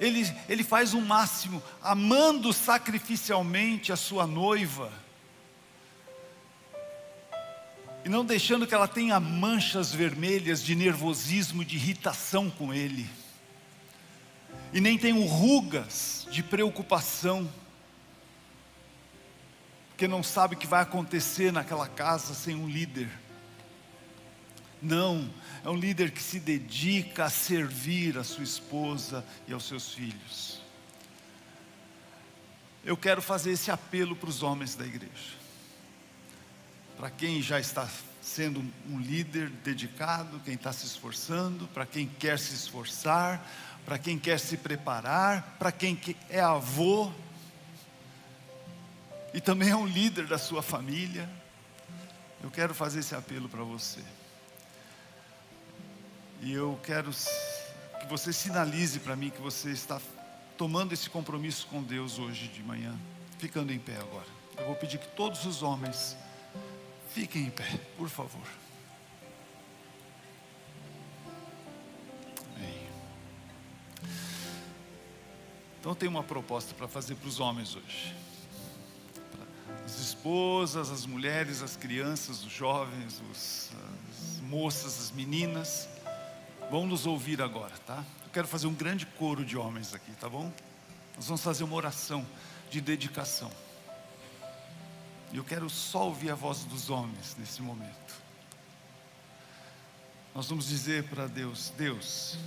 ele, 0.00 0.32
ele 0.48 0.62
faz 0.62 0.94
o 0.94 1.00
máximo, 1.00 1.62
amando 1.82 2.52
sacrificialmente 2.52 3.92
a 3.92 3.96
sua 3.96 4.26
noiva, 4.26 4.92
e 8.04 8.08
não 8.08 8.24
deixando 8.24 8.66
que 8.66 8.74
ela 8.74 8.88
tenha 8.88 9.18
manchas 9.18 9.92
vermelhas 9.92 10.62
de 10.62 10.74
nervosismo, 10.74 11.64
de 11.64 11.76
irritação 11.76 12.48
com 12.48 12.72
ele, 12.72 13.08
e 14.72 14.80
nem 14.80 14.96
tenha 14.96 15.14
rugas 15.26 16.26
de 16.30 16.42
preocupação, 16.42 17.50
porque 19.90 20.06
não 20.06 20.22
sabe 20.22 20.54
o 20.54 20.58
que 20.58 20.66
vai 20.66 20.82
acontecer 20.82 21.52
naquela 21.52 21.88
casa 21.88 22.32
sem 22.32 22.54
um 22.54 22.68
líder. 22.68 23.10
Não, 24.80 25.28
é 25.64 25.68
um 25.68 25.76
líder 25.76 26.10
que 26.10 26.22
se 26.22 26.38
dedica 26.38 27.24
a 27.24 27.30
servir 27.30 28.16
a 28.18 28.24
sua 28.24 28.44
esposa 28.44 29.24
e 29.46 29.52
aos 29.52 29.66
seus 29.66 29.92
filhos. 29.92 30.60
Eu 32.84 32.96
quero 32.96 33.20
fazer 33.20 33.52
esse 33.52 33.70
apelo 33.70 34.16
para 34.16 34.28
os 34.28 34.42
homens 34.42 34.74
da 34.74 34.86
igreja. 34.86 35.36
Para 36.96 37.10
quem 37.10 37.42
já 37.42 37.60
está 37.60 37.88
sendo 38.22 38.64
um 38.88 38.98
líder 38.98 39.50
dedicado, 39.50 40.40
quem 40.44 40.54
está 40.54 40.72
se 40.72 40.86
esforçando, 40.86 41.66
para 41.68 41.86
quem 41.86 42.06
quer 42.06 42.38
se 42.38 42.54
esforçar, 42.54 43.46
para 43.84 43.98
quem 43.98 44.18
quer 44.18 44.38
se 44.38 44.56
preparar, 44.56 45.56
para 45.58 45.72
quem 45.72 45.98
é 46.28 46.40
avô 46.40 47.12
e 49.32 49.40
também 49.40 49.70
é 49.70 49.76
um 49.76 49.86
líder 49.86 50.26
da 50.26 50.38
sua 50.38 50.62
família. 50.62 51.28
Eu 52.42 52.50
quero 52.50 52.74
fazer 52.74 53.00
esse 53.00 53.14
apelo 53.14 53.48
para 53.48 53.62
você. 53.62 54.00
E 56.40 56.52
eu 56.52 56.78
quero 56.84 57.10
que 57.10 58.06
você 58.08 58.32
sinalize 58.32 59.00
para 59.00 59.16
mim 59.16 59.30
que 59.30 59.40
você 59.40 59.70
está 59.70 60.00
tomando 60.56 60.92
esse 60.92 61.10
compromisso 61.10 61.66
com 61.66 61.82
Deus 61.82 62.18
hoje 62.18 62.48
de 62.48 62.62
manhã, 62.62 62.96
ficando 63.38 63.72
em 63.72 63.78
pé 63.78 63.96
agora. 63.96 64.26
Eu 64.56 64.66
vou 64.66 64.76
pedir 64.76 64.98
que 64.98 65.08
todos 65.08 65.44
os 65.44 65.62
homens 65.62 66.16
fiquem 67.10 67.46
em 67.46 67.50
pé, 67.50 67.80
por 67.96 68.08
favor. 68.08 68.46
Amém. 72.56 72.88
Então 75.80 75.94
tem 75.94 76.08
uma 76.08 76.22
proposta 76.22 76.74
para 76.74 76.86
fazer 76.86 77.16
para 77.16 77.28
os 77.28 77.40
homens 77.40 77.74
hoje. 77.74 78.14
As 79.84 79.98
esposas, 79.98 80.90
as 80.90 81.04
mulheres, 81.06 81.62
as 81.62 81.76
crianças, 81.76 82.44
os 82.44 82.52
jovens, 82.52 83.22
os, 83.30 83.70
as 84.10 84.40
moças, 84.40 85.00
as 85.00 85.10
meninas 85.10 85.88
vão 86.70 86.86
nos 86.86 87.06
ouvir 87.06 87.40
agora, 87.40 87.76
tá? 87.86 88.04
Eu 88.24 88.30
quero 88.30 88.46
fazer 88.46 88.66
um 88.66 88.74
grande 88.74 89.06
coro 89.06 89.44
de 89.44 89.56
homens 89.56 89.94
aqui, 89.94 90.12
tá 90.12 90.28
bom? 90.28 90.52
Nós 91.16 91.26
vamos 91.26 91.42
fazer 91.42 91.64
uma 91.64 91.74
oração 91.74 92.26
de 92.70 92.80
dedicação. 92.80 93.50
E 95.32 95.36
eu 95.36 95.44
quero 95.44 95.68
só 95.68 96.06
ouvir 96.06 96.30
a 96.30 96.34
voz 96.34 96.64
dos 96.64 96.90
homens 96.90 97.36
nesse 97.38 97.60
momento. 97.60 98.14
Nós 100.34 100.48
vamos 100.48 100.68
dizer 100.68 101.04
para 101.04 101.26
Deus: 101.26 101.72
Deus, 101.76 102.38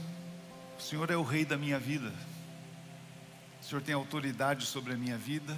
o 0.80 0.82
Senhor 0.82 1.10
é 1.12 1.18
o 1.18 1.24
Rei 1.24 1.44
da 1.44 1.58
minha 1.58 1.80
vida, 1.80 2.12
o 3.62 3.66
Senhor 3.66 3.82
tem 3.82 3.94
autoridade 3.94 4.66
sobre 4.66 4.94
a 4.94 4.98
minha 4.98 5.18
vida, 5.18 5.58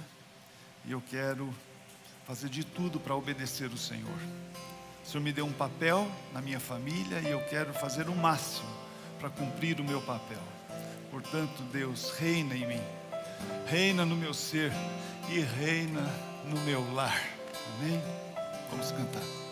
e 0.84 0.92
eu 0.92 1.00
quero 1.00 1.54
fazer 2.26 2.48
de 2.48 2.64
tudo 2.64 2.98
para 2.98 3.14
obedecer 3.14 3.70
o 3.70 3.78
Senhor. 3.78 4.18
Senhor 5.14 5.22
me 5.22 5.32
deu 5.32 5.46
um 5.46 5.52
papel 5.52 6.10
na 6.32 6.42
minha 6.42 6.58
família 6.58 7.20
e 7.20 7.30
eu 7.30 7.40
quero 7.42 7.72
fazer 7.72 8.08
o 8.08 8.16
máximo 8.16 8.68
para 9.20 9.30
cumprir 9.30 9.78
o 9.78 9.84
meu 9.84 10.02
papel. 10.02 10.42
Portanto, 11.08 11.62
Deus, 11.72 12.10
reina 12.18 12.56
em 12.56 12.66
mim, 12.66 12.80
reina 13.64 14.04
no 14.04 14.16
meu 14.16 14.34
ser 14.34 14.72
e 15.28 15.38
reina 15.38 16.02
no 16.46 16.60
meu 16.62 16.92
lar. 16.94 17.16
Amém? 17.78 18.02
Vamos 18.72 18.90
cantar. 18.90 19.43